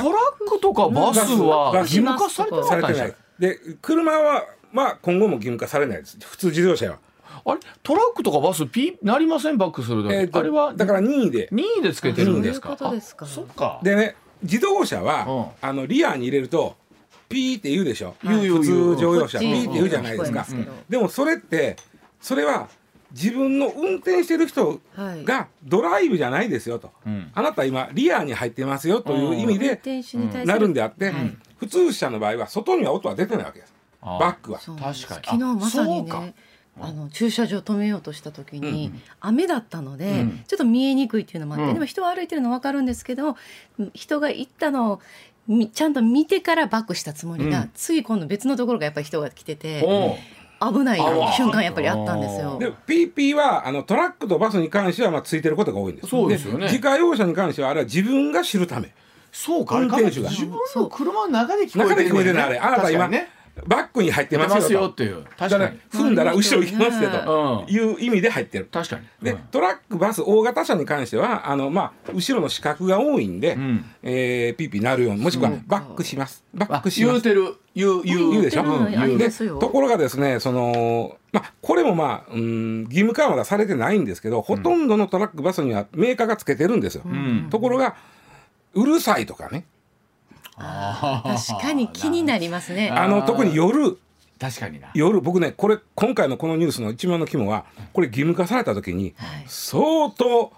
[0.03, 2.51] トラックとかバスは義務化され
[2.83, 3.15] てない。
[3.39, 6.19] で車はまあ今後も義務化されないです。
[6.21, 6.99] 普通自動車は。
[7.45, 7.61] あれ？
[7.83, 9.59] トラックとかバスピーなりません？
[9.59, 10.75] バックするえー、あれは？
[10.75, 11.49] だから任意で。
[11.53, 12.77] 任意でつけてるんですか？
[13.27, 13.81] そっか。
[13.83, 15.27] でね自動車は、
[15.63, 16.77] うん、あのリアに入れると
[17.29, 19.39] ピーって言うでしょ、はい、普通乗用車。
[19.39, 20.47] ピーって言うじゃないですか、
[20.89, 21.77] でもそれって
[22.21, 22.69] それは
[23.13, 24.81] 自分の運転してる人
[25.25, 29.81] がドライブじゃないですよと、はい、あなた今リアに入ってますよという意味で
[30.45, 31.13] なるんであって、
[31.57, 33.75] 普通車の場合は外には音は出てないわけです。
[34.03, 34.59] バックは。
[34.59, 34.95] 確かに。
[35.05, 36.35] 昨日まさにね
[36.81, 43.37] あの駐車場止めようとした時に、雨だったので、ちょっと見えにくいっていうのもあって、でも人は歩いてるの分かるんですけど
[43.95, 45.01] 人が行ったのを
[45.73, 49.83] ちゃんと見てからバックしたつもりが、つい今度別のところがやっぱり人が来てて。
[50.61, 52.59] 危ない瞬間やっぱりあったんですよ。
[52.59, 56.09] で PP はあのトラックとバスに関してはまあついてることが多いんです。
[56.09, 56.67] そうですよね。
[56.67, 58.93] 自家用車に関してはあれは自分が知るため。
[59.31, 62.59] そうか、運転手が自分の車の中で聞こえてる、中で聞こえてるあれ。
[62.59, 63.31] あなた今ね。
[63.67, 65.25] バックに入ってますよっていう。
[65.37, 65.79] 確かに。
[65.91, 67.65] 踏んだら後ろ行きますよと。
[67.69, 68.69] いう意味で入ってる。
[68.71, 73.59] 確かに、でトラックバス大型車に関してはあの、まあ、後ろの死角が多いんで、う
[74.03, 76.45] えピーピーなるようにもしくはバックします。
[76.55, 77.21] バックします。
[77.21, 78.43] 言うてる言う言う言う。
[78.43, 87.05] でしょ、うん、でところがですねその、まあ、これもまあ、うん、義務化はまだされてないんですけどほとんどのトラックバスにはメーカーがつけてるんですよ、
[87.51, 87.97] ところが
[88.75, 89.65] うるさいとかね
[90.59, 92.91] 確かに気になりますね。
[92.91, 93.99] あの特に夜。
[94.39, 94.89] 確かにな。
[94.95, 99.15] 夜僕ねこれ今回のこのニュースの一番の肝はこれ義務化された時に
[99.47, 100.53] 相当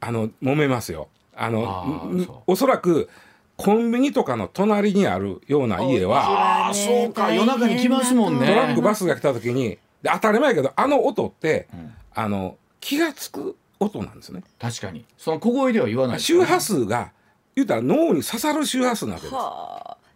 [0.00, 1.08] あの揉めますよ。
[1.34, 2.10] あの
[2.46, 3.08] おそらく
[3.56, 8.46] コンビニとかの隣にあるような家はあそうか夜中に来ますもんね。
[8.46, 14.42] トラックバスが来た時に当たり前やけどあの音って、うん、あの気が付く音なんですね。
[14.58, 15.06] 確かに。
[15.16, 17.12] その小声では言わない、ね、周波数が
[17.54, 19.34] 言うたら脳に刺さる周波数なわけです。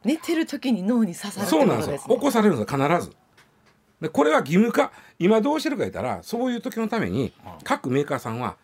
[0.05, 1.99] 寝てる時に脳に刺さるそうなんですよ。
[2.17, 3.13] 起こされるんです必ず。
[4.01, 7.33] でこれは義務化今どうしてるか言ったらそういう時のために
[7.65, 8.57] 各メーカーさんは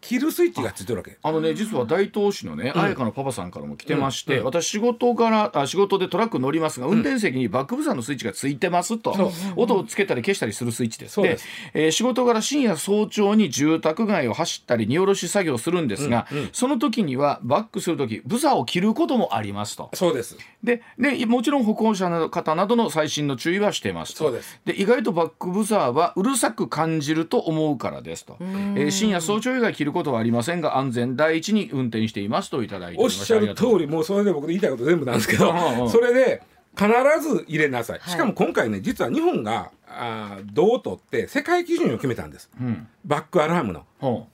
[0.00, 1.18] キルスイッチがついてるわけ。
[1.22, 11.20] あのね実は大東市のね彩香、のパパさんからも来てまして、うん、私仕事からあ仕事でトラック乗りますが、運転席にバックブザーのスイッチがついてますと、音をつけたり消したりするスイッチです。
[11.20, 11.38] で
[11.74, 19.90] えー、仕事から深夜早朝に住宅街を走ったり荷下ろし作業するんですが、その時にはバックする時ブザーを切ることもありますと。
[19.94, 20.36] そうです。
[20.62, 24.60] ででもちろん歩行者の方などの最新の注意はしてますそうです。
[24.64, 36.42] で意外とバックブザーはうるさく感じると思うからですと、えー、深夜早朝以外切ることはありませんが安全第一に運転していますといただいておっしゃる通りもうそれで僕言いたいこと全部なんですけどそれで
[36.76, 36.88] 必
[37.20, 43.84] ず入れなさい、しかも今回ね実は日本があ銅を取って世界基準を決めたんです、うん、バックアラームの。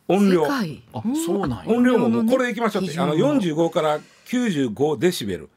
[0.08, 0.46] 音量。
[0.46, 0.62] あ
[1.24, 2.98] そうなん音量ももうこれいきましょうって。
[2.98, 5.48] あの45から95デシベル。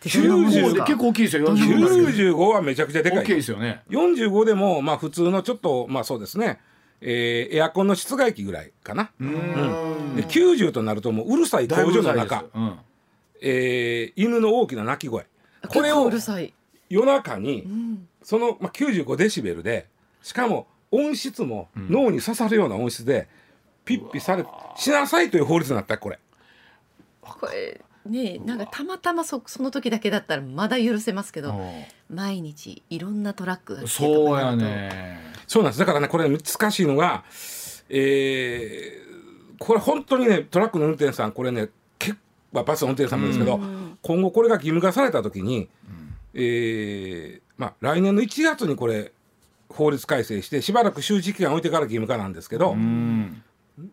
[0.00, 3.82] 90結構大きいですよ95はめちゃくちゃでかい大きいですよね。
[3.90, 6.58] 45でもまあ普通のちょっとまあそうですね
[7.00, 9.10] えー、エアコンの室外機ぐらいかな。
[9.20, 12.78] うん、で90となるともううるさい工場の中、うん、
[13.40, 15.26] えー、犬の大きな鳴き声。
[15.68, 16.10] これを
[16.88, 17.66] 夜中に、
[18.22, 19.88] その、まあ、95デシベルで
[20.22, 23.28] しかも音質も脳に刺さるような音質で、
[23.84, 24.44] ピッピされ
[24.76, 26.18] しなさいという法律になったこれ。
[27.22, 31.54] これねなんかたまたまそその時だけだったらまだ許せますけど
[32.08, 34.64] 毎日いろんなトラックが来てとかなると。
[34.64, 35.80] そうやねそうなんです。
[35.80, 37.24] だからねこれ難しいのが、
[37.88, 42.16] えー、これ本当にねトラックの運転手さんこれね結
[42.54, 43.58] 構バスの運転手さんもですけど、
[44.00, 49.10] 今後これが義務化された時に、うん、えー、まあ、来年の1月にこれ
[49.68, 53.42] 法律改正してしばらく周知期間置いてから義務化なんですけど、うん、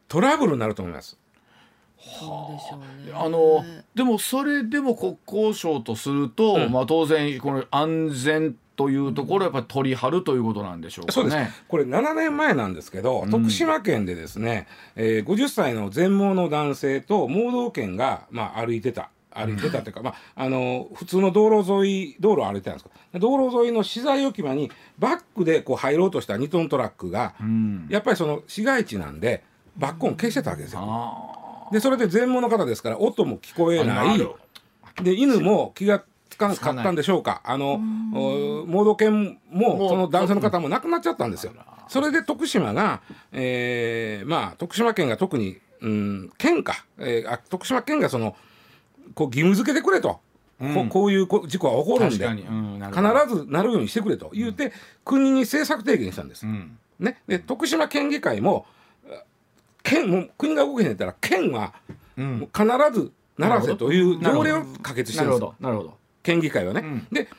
[0.08, 1.18] トラブルになると思います。
[1.98, 2.80] は
[3.16, 3.66] あ、あの
[3.96, 11.64] でもそれでも国交省とすると、うん、まあ当然この安全というところやっぱり取り張るということなんでしょうか、ね、そうです。
[11.68, 19.10] これ7年前なんですけど、うん、徳島県でですね、えー、50歳の全盲の男性と盲導犬が、まあ、歩いてた。
[19.32, 22.86] 歩いてたというか、まあ、あの普通の道路沿い道路を歩いてたんです。
[22.86, 29.44] か道路沿いの資材置き場にバックでこう入ろうとした2トントラックが、うん、やっぱりその市街地なんで
[29.76, 31.70] バック音消してたわけですよ。
[31.72, 34.28] でそれで全盲の方ですから音も聞こえない。
[35.04, 36.04] で犬も気が
[36.38, 37.42] かかったんでしょうか。
[37.44, 41.54] あの盲導犬もその男性の方も亡くなっちゃったんですよ。
[41.88, 48.36] それで徳島が、えー、まあ徳島県が特に、うん、県か、えー、あ徳島県がその
[49.16, 50.20] こう義務付けてくれと。
[50.60, 54.72] うん、ここういう事故は起こるんで、うん、必ずなるようにしてくれと言って、うん、
[55.06, 56.48] 国に政策提言したんです。
[57.00, 58.66] ね、で徳島県議会も
[59.84, 61.74] 県も国が動けへんやったら県は
[62.16, 65.97] 必ずならせという条例を可決してるんですなるほど
[66.28, 66.82] 県議会はね。
[66.82, 67.30] うん、で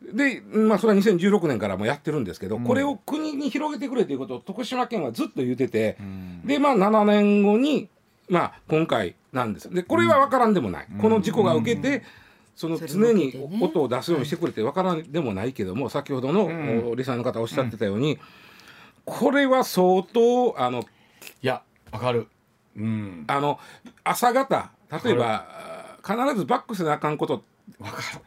[0.00, 7.88] で、まあ、それは2016年からもやってるんですけど、うん、これを国に広げてくれということを徳島県はずっと言ってて、うん、で、まあ、7年後に、
[8.28, 12.04] まあ、今回なんですでこれは分からんでもない、この事故が受けて、
[12.54, 15.52] その常に音を出すようにしてくれて分からんでもない。
[15.52, 18.18] けども、先ほどのリサの方おっしゃってたように、
[19.04, 20.84] これは相当あのい
[21.46, 22.28] やわかる。
[22.76, 23.24] うん。
[23.26, 23.58] あの
[24.04, 24.70] 朝方
[25.04, 27.44] 例えば必ずバックせなあかんこと
[27.78, 28.20] わかる。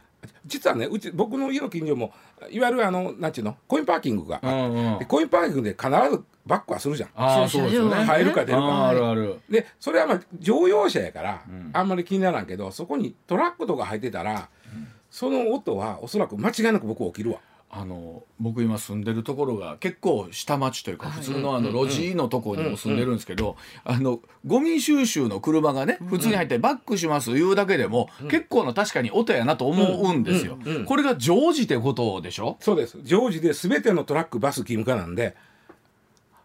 [0.46, 2.14] 実はねうち僕の家の近所も
[2.50, 3.58] いわゆるあのなんちゅうの？
[3.68, 7.10] コインパーキングが、うんうん、コインパーキングで必ずバックはするじゃん。
[7.16, 7.96] あそうですよね。
[7.96, 8.88] 入るか出るか。
[8.90, 9.40] あるある。
[9.50, 17.40] でそれはまあ乗用車やから、うん、あんまり気にならんけどそこにトラックとか入ってたら、うん、その音はおそらく間違いなく僕起きるわ
[17.74, 23.56] あの僕今住んでるところが結構下町というか普通のあの路地のところにも住んでるんですけど
[23.86, 30.58] あのゴミ収集の車がね普通に入ってバックします言うだけでも結構な確かに音やなと思うんですよ。
[30.86, 32.58] これが常時ってことでしょ？
[32.60, 35.38] そうです常時で全てのトラックバス義務化なんで。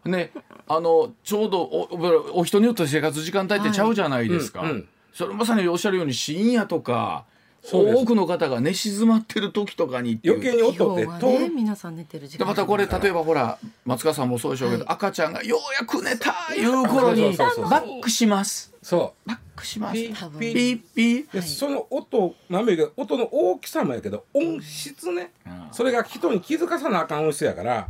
[0.05, 0.31] ね
[0.69, 4.63] あのちょうどおお人によって生活時間帯ってちゃうじゃないですか。
[5.11, 7.25] それまさにおっしゃるように深夜とか。
[7.69, 11.05] 多くの方が寝静まってる時とかに余計に音って
[11.39, 12.47] ね、皆さん寝てる時間。
[12.47, 18.73] またこれ例えばほら松川さんもそうでしょうけど、はい、赤ちゃんがようやく寝たいう頃にバックします。
[18.81, 19.29] そう。
[19.29, 19.93] バックします。
[19.95, 20.81] ピーピー。
[20.93, 27.89] ピー、その音なんべけ音の大きさもやけど音質ね、うん、それが人に気づかさなあかん音質やから。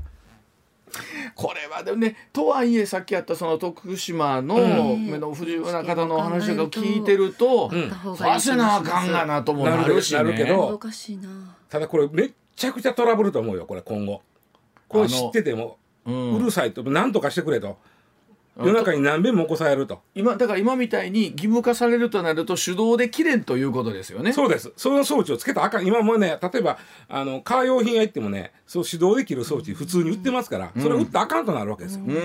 [1.36, 1.54] こ
[1.88, 4.58] でもねとはいえさっきやったその徳島の
[4.98, 7.72] 目の不自由な方の話を聞いてると、
[8.18, 10.78] させなあかんがなともなるし、ね、なるけど。
[11.70, 14.22] ただこれめっちゃくちゃトラブルと思うよこれ今後。
[14.90, 17.78] これ知ってても、ううるさいと何とかしてくれと。
[18.60, 20.02] 夜中に何遍も起こされると。
[20.16, 24.34] 今だから今みたいに義務化されるとなると手動で切れんということですよね。
[24.34, 24.72] そうです。
[24.76, 25.86] その装置をつけたあかん。
[25.86, 32.24] 今もね例えばあのカー用品屋行ってもねそう手動で切る装置普通に売ってますから、うん、それ売ったらあかんとなるわけですよ、うんうんうんう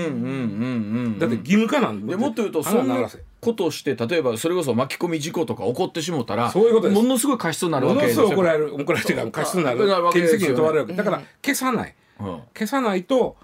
[1.10, 2.16] ん、だって義務化なんで。
[2.16, 2.96] もっと言うとそんな
[3.40, 8.28] ことして例えばそれこそ巻き込み事故とか起こってしもたらそういうことものすごい過失になるわけですよ。
[8.28, 9.78] ものすごい怒られる怒られる過失になる
[10.12, 11.94] 刑事責任問われるだから消さない、
[12.54, 13.36] 消さないと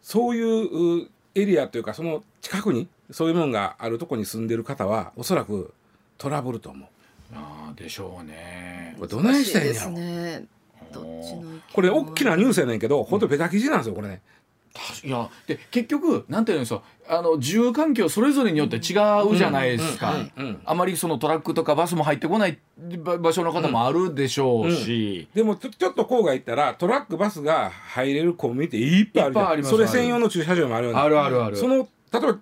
[0.00, 1.08] そういう
[1.40, 5.72] エリアというかその近くにそういうものがあるとこに住んでる方はおそらく
[6.18, 6.88] トラブルと思う。
[7.34, 8.94] あでしょうね。
[8.96, 9.90] これどないしたらいいんやろ。
[9.90, 10.44] ね、
[11.72, 14.22] これ大きなニュースやねんけど、本当ベタ記事なんですよこれね。
[15.04, 20.14] いやで結局なんていうんですかあの住環境それぞれによって違うじゃないですか、
[20.64, 22.58] あまりそのトラックとかバスも入ってこない
[23.20, 29.74] 場所の方もあるでしょうし、うんうん、でもちょっと郊外行ったらトラックバスが入れるコンビニっていっぱいあるじゃん。
[29.74, 31.56] それ専用の駐車場もあるよねあるあるある。
[31.56, 32.38] その例えば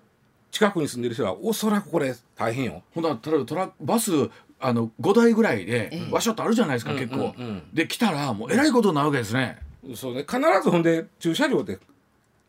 [0.51, 2.83] 近くに住んでる人はおそらくこれ大変よ。
[2.93, 4.11] ほんな例えばトラバス
[4.59, 7.33] あの5台ぐらいでわしょっとあるじゃないですか、結構、
[7.73, 9.59] で来たらもうえらいことになるわけですね。
[9.95, 10.25] そうね。
[10.27, 11.77] 必ずほんで駐車場って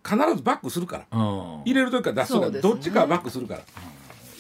[0.05, 2.23] 必ずバックするから、入れる時から。
[2.23, 3.61] 出すとか、ね、どっちかバックするから、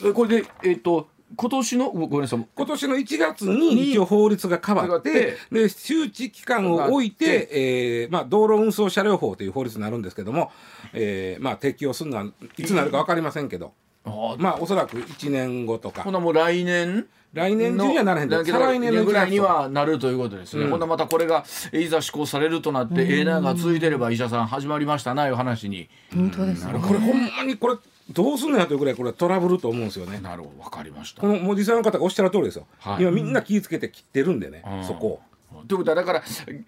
[0.04, 2.46] うん、これでえっ、ー、と今年のごめんなさい。
[2.54, 10.50] 今年の1月に一応法律が変わってで周知期間を置いて、えーまあ、道路運送車両法という法律になるんですけども、
[10.94, 12.24] えーまあ、適用するのは
[12.56, 13.74] いつなるか分かりませんけど、
[14.06, 16.02] えー、まあおそらく1年後とか。
[16.02, 17.06] ほなもう来年？
[17.32, 25.88] 来年中にはならへんだけど来年ぐらいにはなるということですね、うん、ほんまたこれがいざ施行されるとなって、ええなが続いてれば医者さん始まりましたないう話に。
[26.14, 27.76] 本当です、ね、これほんまにこれ
[28.10, 30.20] どうすんのやというぐらいこれトラブルと思うんですよね。
[30.20, 30.62] なるほど。
[30.64, 31.20] 分かりました。
[31.20, 35.20] この文字さんの方がおっしゃる通りですよ、はい、今みんな気ぃつけて切ってるんでね、うん、そこ
[35.66, 36.22] ということはだから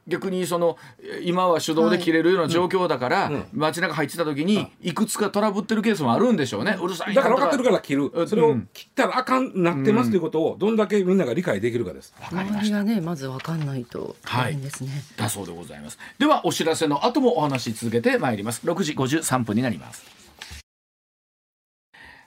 [0.07, 0.77] 逆にその
[1.23, 6.79] 今は手動で切れるような状況だから、はいうん、街中入ってた時にいくつかトラブってるケースもあるんでしょうね。
[6.81, 8.27] うるさいだから分かってるから切る。
[8.27, 12.15] それを切ったらあかんなってますということをどんだけみんなが理解できるかです。
[12.31, 12.83] 分かりました。
[12.83, 14.17] ねまず分かんないと。
[14.23, 15.99] 大変ですね、はい、だそうでございます。
[16.19, 18.67] ではお知らせの後もお話し続けてまいります。
[18.67, 20.05] 6時53分になります。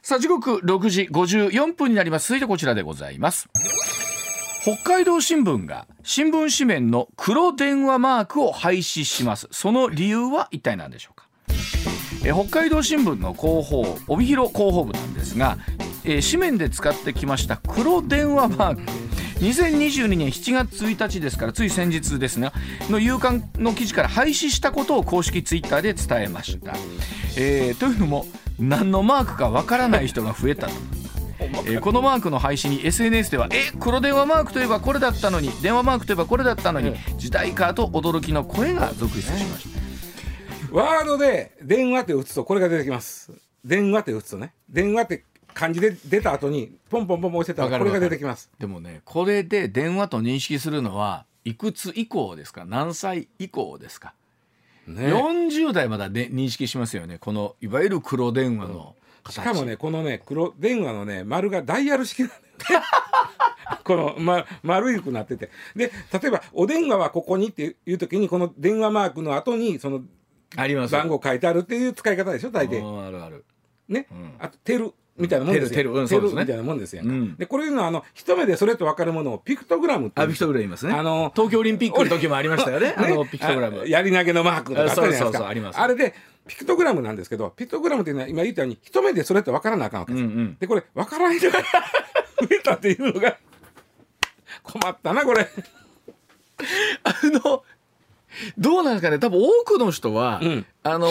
[0.02, 2.28] さあ時刻6時54分になります。
[2.28, 3.48] 続いてこちらでございます
[4.64, 9.50] 北海道新聞が新聞紙面の黒電話マークを廃止します。
[9.52, 11.28] その理由は一体何でしょうか？
[12.26, 15.58] え北海道新聞の広報帯広広報部なんですが、
[16.06, 18.82] え紙面で使ってきました黒電話マーク。
[19.42, 22.52] 2022年7月1日ですからつい先日ですね
[22.90, 26.72] の夕刊の記事から廃止したことを公式ツイッターで伝えました、
[27.36, 28.26] えー、というのも
[28.58, 31.03] 何のマークかわからない人が増えたと。
[31.66, 40.76] えー、このマークの廃止に SNS では「え黒電話マークといえばこれだったのに電話マークといえばこれだったのに時代か」と驚きの声が続出しました。
[40.76, 43.32] ワードで電話って打つとこれが出てきます。
[43.64, 44.54] 電話って打つとね。
[44.70, 45.24] 電話って
[45.54, 48.50] 漢字で出た後にポンポンポンポン押してたらこれが出てきます。
[48.60, 52.66] でもねこれで電話と認識するのはいくつ以降ですか？
[52.66, 54.16] 何歳以降ですか、
[54.88, 57.20] ね、40代まだで認識しますよね。
[57.20, 58.96] このいわゆる黒電話の、
[59.30, 62.36] しかもねこのね黒電話のね丸がダイヤル式なんだ
[62.76, 62.82] よ
[63.84, 65.50] この、ま、丸くなってて。
[65.76, 70.02] で例えば「お電話はここに」っていう時にこの電話マークの後にその
[70.56, 70.94] あります。
[70.94, 73.06] 番号書いてあるっていう使い方でしょ大抵。
[73.08, 73.46] あるある。
[73.88, 74.08] ね、
[74.40, 74.94] あとテル。
[75.16, 75.70] みたいなもんですよ。
[75.70, 76.02] テルテル。
[76.02, 76.42] うんそうですね。
[76.42, 77.36] みたいなもんですよ、ん。
[77.36, 80.94] でこれいうのはあの一目でそれと分かるものをピクトグラムってあピクトグラム言いますね。
[80.94, 82.94] あの東京オリンピックの時もありましたよね。
[82.98, 83.82] あのピクトグラム。
[83.82, 85.26] あやり投げのマークとかあったじゃないですか。
[85.26, 85.80] そうそうそうあります。
[85.88, 86.16] れで
[86.48, 90.58] ピクトグラムなんですけどピクトグラムっていうのは今言ったように一目でそれと分からなあかんわけです、うんうん。
[90.60, 91.66] でこれ分からん人が増
[92.52, 93.38] えたっていうのが
[94.64, 95.48] 困ったなこれ。
[97.04, 97.64] あの
[98.58, 99.20] どうなんですかね。
[99.20, 100.66] 多分多くの人は、うん。
[100.84, 101.08] あの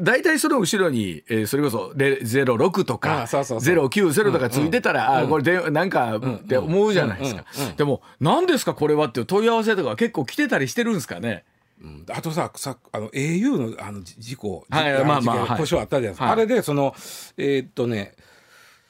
[0.00, 3.74] 大体その後ろに、えーそれこそレ06とかあそうそうそう。
[3.88, 7.62] 090とかついてたら、あこれでなんかって思うじゃないですか、うん。
[7.62, 7.68] うん。
[7.70, 7.76] うん。
[7.76, 11.44] でも何ですかこれはっていう問い合わせとか結構来てたりしてるんですかね
[11.82, 12.06] うん。
[12.08, 15.44] あとささあの au のあのじ事故、はいじまあまあはい。
[15.44, 16.32] 事件故障あったじゃないですか、はい。
[16.32, 16.94] あれでその
[17.36, 18.14] えーっとね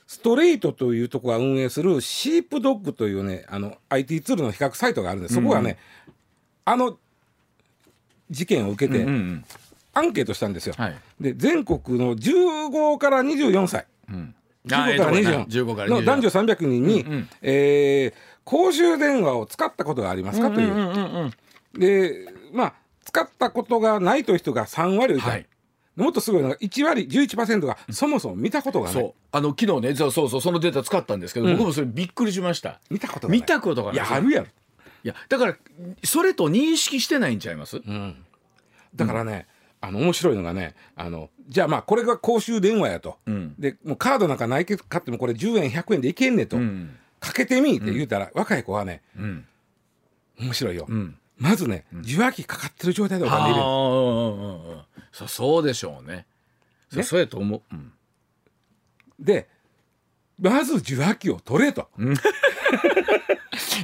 [0.07, 5.35] ストレートというところが運営するシープドッグというねあの IT ツールの比較サイトがあるんです。
[5.35, 5.77] そこがね、
[6.65, 6.99] あの
[8.31, 9.45] 事件を受けてうんうん
[9.95, 10.97] アンケートしたんですよ、はい。
[11.21, 13.87] で全国の15から24歳。
[14.09, 14.35] うん。
[14.67, 17.29] 15から24 15から24の男女300人に、うんうん。
[17.43, 21.33] えー公衆電話を使ったことがありますかという、うんうん
[21.75, 21.79] うん。
[21.79, 22.75] でまあ
[23.05, 25.47] 使ったことがないという人が3割いた、はい。
[25.97, 29.15] もっとすごいのが1割11%がそもそも見たことがない、そう。
[29.33, 32.81] あの昨日ねそうそうそのデータ使ったんですけど、僕もそれびっくりしました。
[32.91, 33.41] 見たことがない。
[33.41, 33.95] 見たことがない。
[33.95, 34.47] いやあるやろ、
[35.05, 35.57] いやだから
[36.05, 37.81] それと認識してないんちゃいます、
[38.95, 39.47] だからね、
[39.81, 43.55] あの面白いのがねあのじゃあまあこれが公衆電話やと、ん。
[43.59, 46.91] でもうカードなんかないけど買ってもこれ10円100円でいけんねと、ん。
[47.19, 49.45] かけてみって言うたら、若い子はねうん。
[50.41, 53.63] 面白いよ、んまずね受話器かかってる状態でおあ金入れる。
[53.63, 54.83] あうんうん
[55.13, 56.27] そうそうでしょうね。
[56.93, 57.93] そうそうやと思う、うん。
[59.19, 59.49] で
[60.39, 61.89] まず受話器を取れと、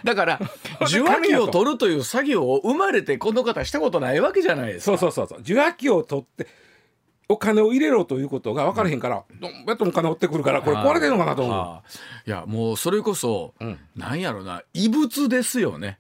[0.05, 0.41] だから
[0.87, 4.97] 受話器を取るという作業を生まれてこの方したことないわけじゃないですか。
[4.97, 5.41] そうそうそうそう。
[5.41, 6.47] 受話器を取って
[7.35, 12.28] お金を入れろということが分からへんから、どんやっとお金追ってくるからこれ壊れてるのかなと思う。
[12.28, 13.78] いやもうそれこそ、ん。
[13.97, 15.99] なんやろな異物ですよね。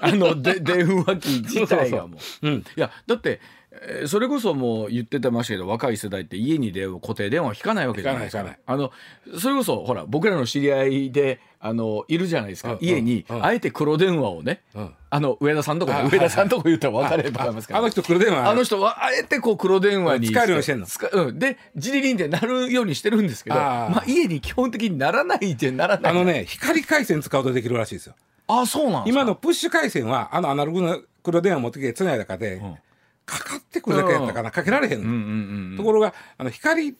[0.00, 2.48] あので 電話機自体がもう。
[2.48, 2.54] うん。
[2.54, 3.40] いやだって、
[3.74, 8.44] えーそれこそもう言ってましたけど若い世代って家に電話固定電話引かないわけじゃないですか。
[8.66, 8.92] あの
[9.38, 13.44] それこそほら僕らの知り合いであのいるじゃないですか、うん家に、うん。
[13.44, 14.94] あえて黒電話をね、うん。
[15.10, 20.86] あの上田さんとこあ上田さんとこ言ったら分かれると思いますけどあの人黒電話あの人はあえてこう黒電話に使えるようにしてんの？
[20.86, 26.12] 使うん、でジリリンってなるようにしてるんですけどまあ、家に基本的にならないってならない。
[26.12, 28.14] あのね光回線使うとできるらしいですよ。
[28.48, 32.76] あそうなん今のプッシュ回線はあのアナログの黒電話持ってきてつないだかで、ん
[33.26, 36.96] かかってくるだけやったかな、かけられへんところがあの光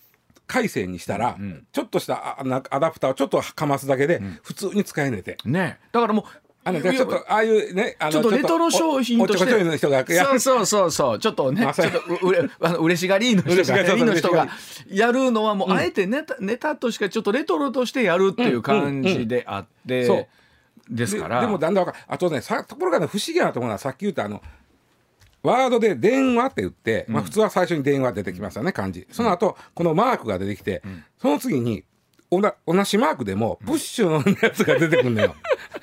[0.46, 5.38] 回線にしたら、んちょっとしたあなアダプターをちょっとかますだけで普通に使えねて。
[5.44, 5.78] ね。
[5.92, 6.24] だからもう
[6.64, 10.24] あのちょっとああいうねあのちょっとレトロ商品としての人がや。
[10.26, 11.18] そうそうそうそう。
[11.18, 14.48] ちょっとねあそうちょっとううれあの嬉しがりの人がの人が
[14.88, 20.26] やるのはもうあえてネタ,、ネタとしかちょっとレトロとしてやるっていう感じであって、そう。
[20.94, 21.40] ですから。
[21.40, 22.04] ででもだんだんわかる。
[22.06, 24.42] あとねさところがね不思議なところはさっき言ったあの
[25.42, 29.06] ワードで電話って言って、まあ、普通は最初に電話出てきますよね漢字。
[29.10, 30.82] その後このマークが出てきて、
[31.18, 31.84] その次に
[32.30, 35.34] おな同じマークでもプッシュのやつが出てくるのよ。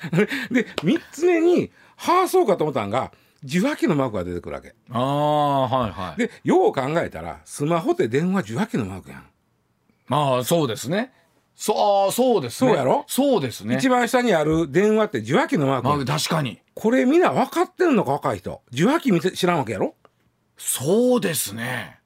[0.50, 3.12] で3つ目にはあそうかと思ったんが
[3.44, 4.74] 受話器のマークが出てくるわけ。
[4.90, 6.18] ああはいはい。
[6.18, 9.26] でよう考えたらスマホって電話受話器のマークやん、
[10.08, 11.12] まあそうですね。
[11.54, 12.70] そうそうですね。
[12.70, 13.04] そうやろ？
[13.06, 13.76] そうですね。
[13.76, 18.62] 一番下にある電話って受話器のマークまあ確かにこれみんな分かってんのか若い人。
[18.72, 19.94] 受話器見て知らんわけやろ？
[20.56, 21.98] そうですね。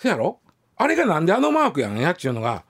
[0.00, 0.40] そやろ？
[0.76, 2.64] あれがなんであのマークやんやっちゅうのが。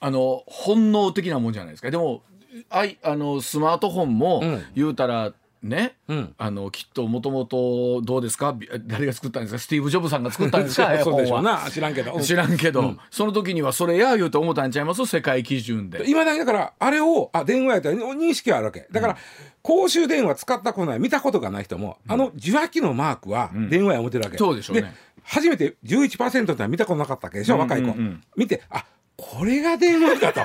[0.00, 1.90] あの本能的なもんじゃないですか。
[1.92, 2.22] でも
[2.68, 4.64] あいあのスマートフォンもうん。
[4.74, 5.32] 言うたら
[5.62, 6.34] ね、うん。
[6.38, 8.52] あのきっともともとどうですか？
[8.52, 9.58] び誰が作ったんですか？
[9.60, 10.98] スティーブ・ジョブさんが作ったんですか？
[11.04, 11.70] そうでしょうな。
[11.70, 12.20] 知らんけど。
[12.20, 15.06] 知らんけど、その時にはそれや言うて思ったんちゃいます？
[15.06, 16.08] 世界基準で。
[16.10, 18.86] いまだにだからあれをあ電話やったら認識はあるわけ。
[18.90, 19.16] だから、
[19.62, 24.92] 公衆電話使ったことない見たことがない人も、あの受話器のマークは電話や思ってるわけ、そうでしょうね。
[25.24, 27.98] 初めて11%ってのは見たことなかったわけでしょ、若い子、うんうん。
[27.98, 28.84] うん見てあ
[29.16, 30.40] これが電話かと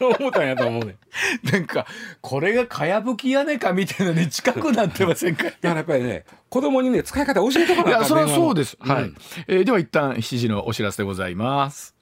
[0.00, 0.96] 思ったんやと思うね
[1.52, 1.86] なんか
[2.20, 5.44] これがかやぶき屋根かみたいなのに近くなってませんか？
[5.44, 9.12] だからやっぱりね子供にね使い方教えてこないやそれはそうです、はい、
[9.46, 11.94] えーでは一旦7時のお知らせでございます。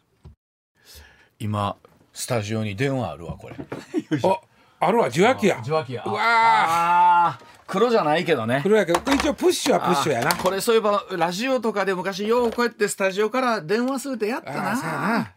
[1.38, 1.76] 今
[2.12, 3.56] スタジオに電話あるわこれ。
[4.22, 4.40] あ
[4.86, 5.58] あるわ受話器や。
[5.62, 6.04] 受話器や。
[6.06, 8.60] うわ黒じゃないけどね。
[8.62, 10.32] これやけど一応プッシュはプッシュやな。
[10.32, 15.32] あこれそういえばラジオとかで昔ようこうやってスタジオから電話するってやったな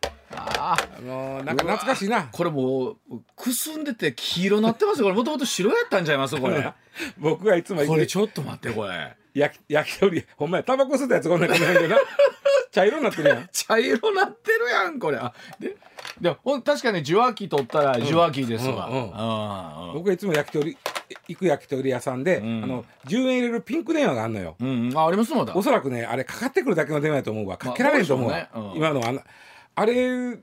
[0.66, 2.98] ああそうやなあーもうなんか懐かしいなこれもう
[3.36, 6.74] くすんでて黄色なってますよこれもともと白やったんちゃいますこれ
[7.18, 11.98] 僕がいつもこれちょっと待ってこれ焼き焼き鳥ほんまやタバコ吸ったやつこんなこの辺でな
[12.72, 15.76] 茶色になってるやん茶色なってるやんこれあで
[16.20, 20.78] でほん確かに受話器取ったら受話器ですわ、うんうんうん僕はいつも焼き鳥
[21.30, 29.22] 行く焼き鳥屋さんで、あの10円入れるピンク電話があんのようんうんあありますもんだおそらくねあれかかってくるだけの電話やと思うわかけられんと思うわ、まあそうでしょうね今のあの
[29.76, 30.38] あれ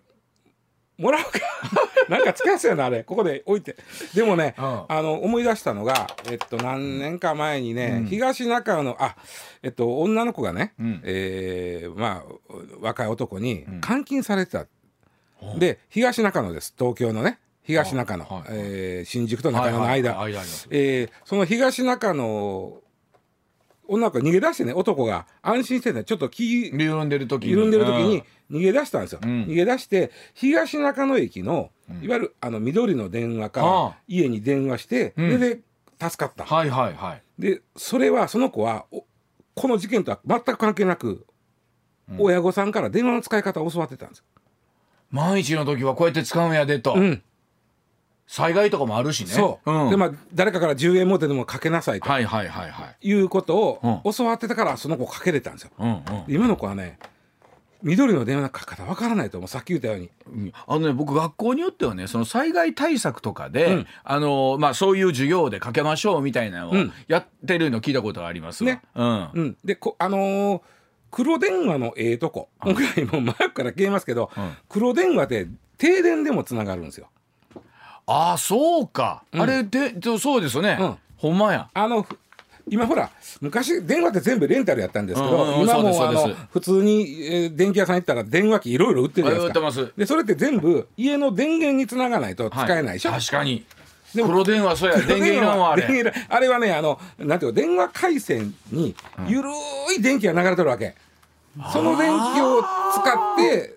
[1.03, 1.31] もらうか。
[2.09, 3.03] なんか使いやすいよなあれ。
[3.03, 3.77] ここで置いて。
[4.15, 4.65] でもね、うん。
[4.89, 9.17] あの思い出したのが、えっと、何年か前にね、東中野のあ
[9.63, 11.01] えっと女の子がね、うん。
[11.05, 12.33] えーまあ
[12.81, 14.67] 若い男に監禁されてた、
[15.59, 16.75] で東中野です。
[16.79, 17.39] 東京のね。
[17.65, 18.45] 東中野、はいはい。
[18.51, 22.82] えー新宿と中野の間、はいはいえーその東中野
[23.89, 25.27] 女の子が逃げ出してね男が。
[25.43, 27.51] 安心してねちょっと気緩んでる時に。
[27.51, 29.45] 緩んでる時に逃げ出したんですよ、うん。
[29.45, 31.71] 逃げ出して東中野駅の
[32.03, 35.41] いわゆるあの緑の電話から家に電話して、うん。
[35.41, 35.61] でで
[36.01, 37.23] 助かった、はいはいはい。
[37.39, 39.05] でそれはその子はお
[39.55, 41.27] この事件とは全く関係なく、
[42.19, 44.25] 親御さんから電話の使い方を教わってたんですよ、
[45.11, 47.23] 万一の時はこうやって使うんやでと、うん
[48.33, 49.31] 災害とかもあるしね。
[49.31, 53.07] そう、ん、でまあ誰かから10円持ってでもかけなさいとはいはいはいはい。
[53.07, 55.71] いうことをう教わってたからその子かけれたんですよ。
[55.79, 56.03] うんうん。
[56.29, 56.99] 今の子はね
[57.83, 59.49] 緑の電話のかけ方わからないと思う。
[59.49, 60.11] さっき言ったように。
[60.29, 60.53] うん。
[60.67, 63.87] あのね僕学校によってはねその災害対策とかで、うん。
[64.03, 66.93] あのまあそういう授業でかけましょうみたいなのをうん。
[67.09, 68.71] やってるの聞いたことがありますわ。
[68.71, 68.81] ね。
[68.95, 69.31] うん。
[69.35, 70.61] うん、でこあのー
[71.11, 74.53] 黒電話のええとこ今回もうマークから消えますけど、うん。
[74.71, 77.11] 黒電話で停電でもつながるんですよ。
[78.13, 80.97] ああそうか、あれでそうですよね、うん。
[81.17, 81.69] ほんまや。
[81.73, 82.19] あのふ
[82.69, 83.11] 今ほら
[83.41, 89.93] 昔電話って全部レンタルやったんですけど、うんうんうん今もうあの普通に、えー電気屋さん行ったら電話機いろいろ売ってるじゃないですか。
[89.97, 93.65] でそれって全部家の電源につながないと使えないでしょ、は確かに。
[94.15, 94.99] でも黒電話そうや。
[94.99, 96.13] 電源いらんわあれ。
[96.29, 98.95] あれはねあのなんていうか電話回線に
[99.27, 99.49] ゆる
[99.99, 100.95] い電気が流れてるわけ、
[101.73, 103.75] その電気を使って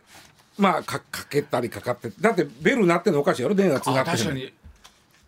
[0.58, 3.56] まあかかけたりかかってだってベル鳴ってんのおかしいやろ？
[3.56, 4.54] 電話つながあってる確かに。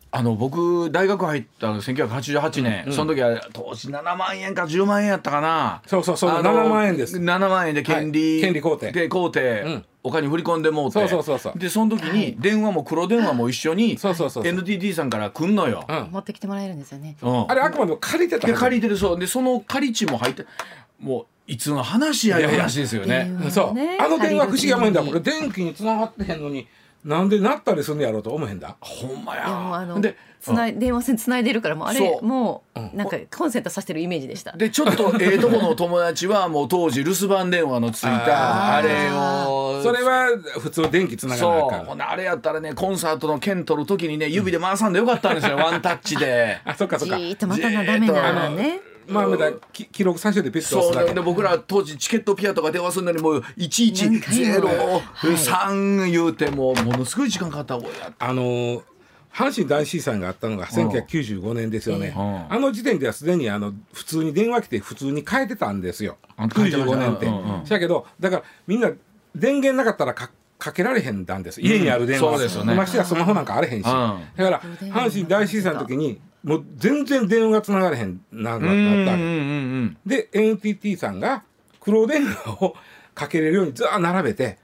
[0.09, 5.81] あの僕大学入ったの1988年、その時は当時7万円か10万円やったかな。
[5.85, 6.29] そうそうそう。
[6.31, 7.17] あの7万円です。
[7.17, 8.41] 7万円で権利、はい。
[8.41, 9.85] 権利工程で工程、ん。
[10.03, 10.93] お金振り込んでもうて。
[10.93, 11.59] そうそうそうそう。
[11.59, 14.53] でその時に電話も黒電話も一緒にそうそうそうそう。
[14.53, 16.07] NTT さんから来んのよ、うん。
[16.09, 17.17] 持ってきてもらえるんですよね。
[17.21, 17.51] うん。
[17.51, 19.19] あれあくまでも借りてたで借りてるそう。
[19.19, 20.45] でその借り地も入って
[21.01, 26.67] もういつの話やいう話ですよねそう、あの電話不思議やもんだこれ電気につながってへんのに
[27.05, 34.55] なんでなったりすんやろうと思えへんだほんまやでつない電話線つないでるからもうあれもうなんかコンセントさしてるイメージでした。
[34.55, 40.27] でちょっとええとこの友達はもう当時留守番電話のついたあれをそれは
[40.59, 46.59] 普通電気つながらなあかうほんあれやったらねコンサートの券取る時にね指で回さんでよかったんですよ、ワンタッチで。
[46.65, 48.81] あそっかそっかじーっとまたなダメなね。
[49.07, 51.13] まあまだき記録最初でピッとそう押すだけ。
[51.13, 58.81] で僕ら当時チケットピアとか電話するのにもう11003言うてもものすごい時間かかった覚えやあのー
[59.37, 62.51] 阪神大震災があったのが1995年ですよね、うん。
[62.51, 66.17] あの時点ではすでにあの普通に電話来て普通に変えてたんですよ。
[66.37, 67.25] あ変えてまし95た年って。
[67.27, 68.89] うんうんだけどだからみんな
[69.35, 71.61] 電源なかったらかかけられへんだんです。
[71.61, 72.33] 家にある電話、うん。
[72.33, 72.73] そうですよね。
[72.73, 81.43] ましてやスマホなんかあれへんし、だから阪神大震災の時にもう全然電話がつながれへんななったで NTT さんが
[81.79, 82.75] 黒電話を
[83.13, 84.57] かけれるようにずー並べて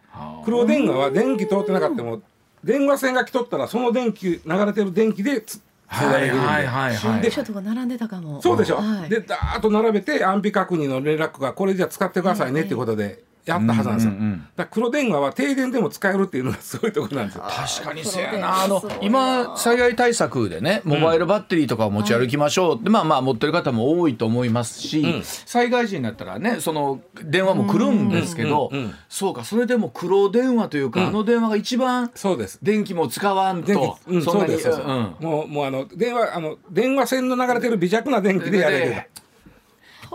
[0.46, 2.22] 黒電話は電気通ってなかったも
[2.64, 5.60] 電話線が来とったらその電気流れてる電気でつ
[5.94, 6.46] つなげるんで。
[6.46, 7.22] はいはいはいはい。
[7.22, 8.42] 新書とか並んでたかも。
[8.42, 9.10] そうでしょ、はい。
[9.10, 14.38] でダーッと並べて安否確認の連絡がこれじゃ使ってくださいねっていうことでやったはずなんですよ、うんうんうん。
[14.38, 17.44] だから黒電話は停電でも使えるっていうのがすごいところなんですよ。
[17.44, 18.64] 確かにそうやな。
[18.64, 25.24] あの今災害対策でねモバイルバッテリーとかを持ち歩きましょうって、まあまあ持ってる方も多いと思いますし、ん。
[25.24, 32.60] 災害時になったらねその電話も来るんですけど、うんうんうんそうかそれでも黒電話というか、あの電話が一番そうです。
[32.64, 34.64] 電気も使わん電と気、うん、そんなにそうです。
[34.64, 35.16] そうです、うん。
[35.20, 38.86] もうもうあの電話あの電話線の流れてる微弱な電気でやれる。
[38.90, 39.10] で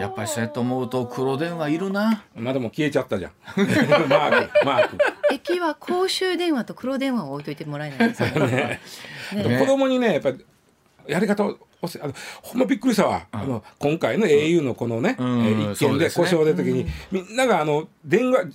[0.01, 2.25] やっぱりそうやって思うと黒電話いるな。
[2.35, 3.33] まだもう消えちゃったじゃん。
[4.09, 4.99] マークマーク。
[5.33, 8.81] 駅は公衆電話と黒電話を置いといてもらえないですかね。
[9.35, 9.59] ね。
[9.59, 10.45] 子供にねやっぱり
[11.07, 15.47] やり方を教えあのほんまびっくりしたわ、あの今回の au のこのね、うん。
[15.47, 18.51] えー一件で故障出た時に、みんながあの電話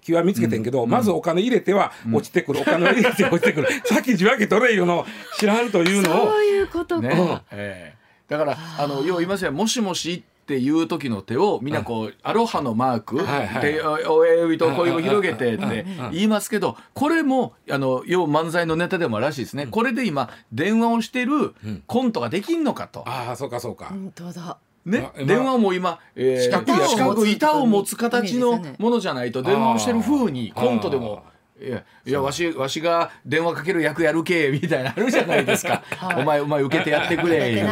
[0.00, 3.68] 機は見つけてんけど、まずお金入れては落ちてくる、お金を入れて落ちてくる。
[3.84, 5.06] さっき受話器取れいうのを
[5.38, 6.26] 知らんというのを。
[6.32, 7.08] そういうことか。
[7.08, 7.42] ね。
[7.52, 8.02] ええ。
[8.28, 9.52] だからあのよう言いますよ。
[9.52, 13.62] もしもしっていう時の手をみんなこう、アロハのマーク、はいはい。
[13.74, 21.54] でお親指と小指を広げてって言いますけどこれもあの要漫才のネタでもあるらしいですね、これで今電話をしてる
[21.86, 23.04] コントができんのかと。
[23.06, 24.58] ああそうかそうか、本当だ。
[24.84, 31.22] ね、電話も今、えー、四角四角板を持つ形のものじゃないと電話をしてる風にコントでも。
[31.60, 37.62] いやいやわしわしが電話かける役やるけみたいなあるじゃないですか、 はい、お前お前受けてやってくれで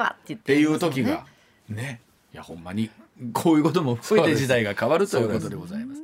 [0.00, 1.24] はっていう時が。
[1.68, 2.00] ね。
[2.02, 2.05] い
[2.36, 2.90] やほんまに
[3.32, 6.02] こういうことも含めて時代が変わるということでございます。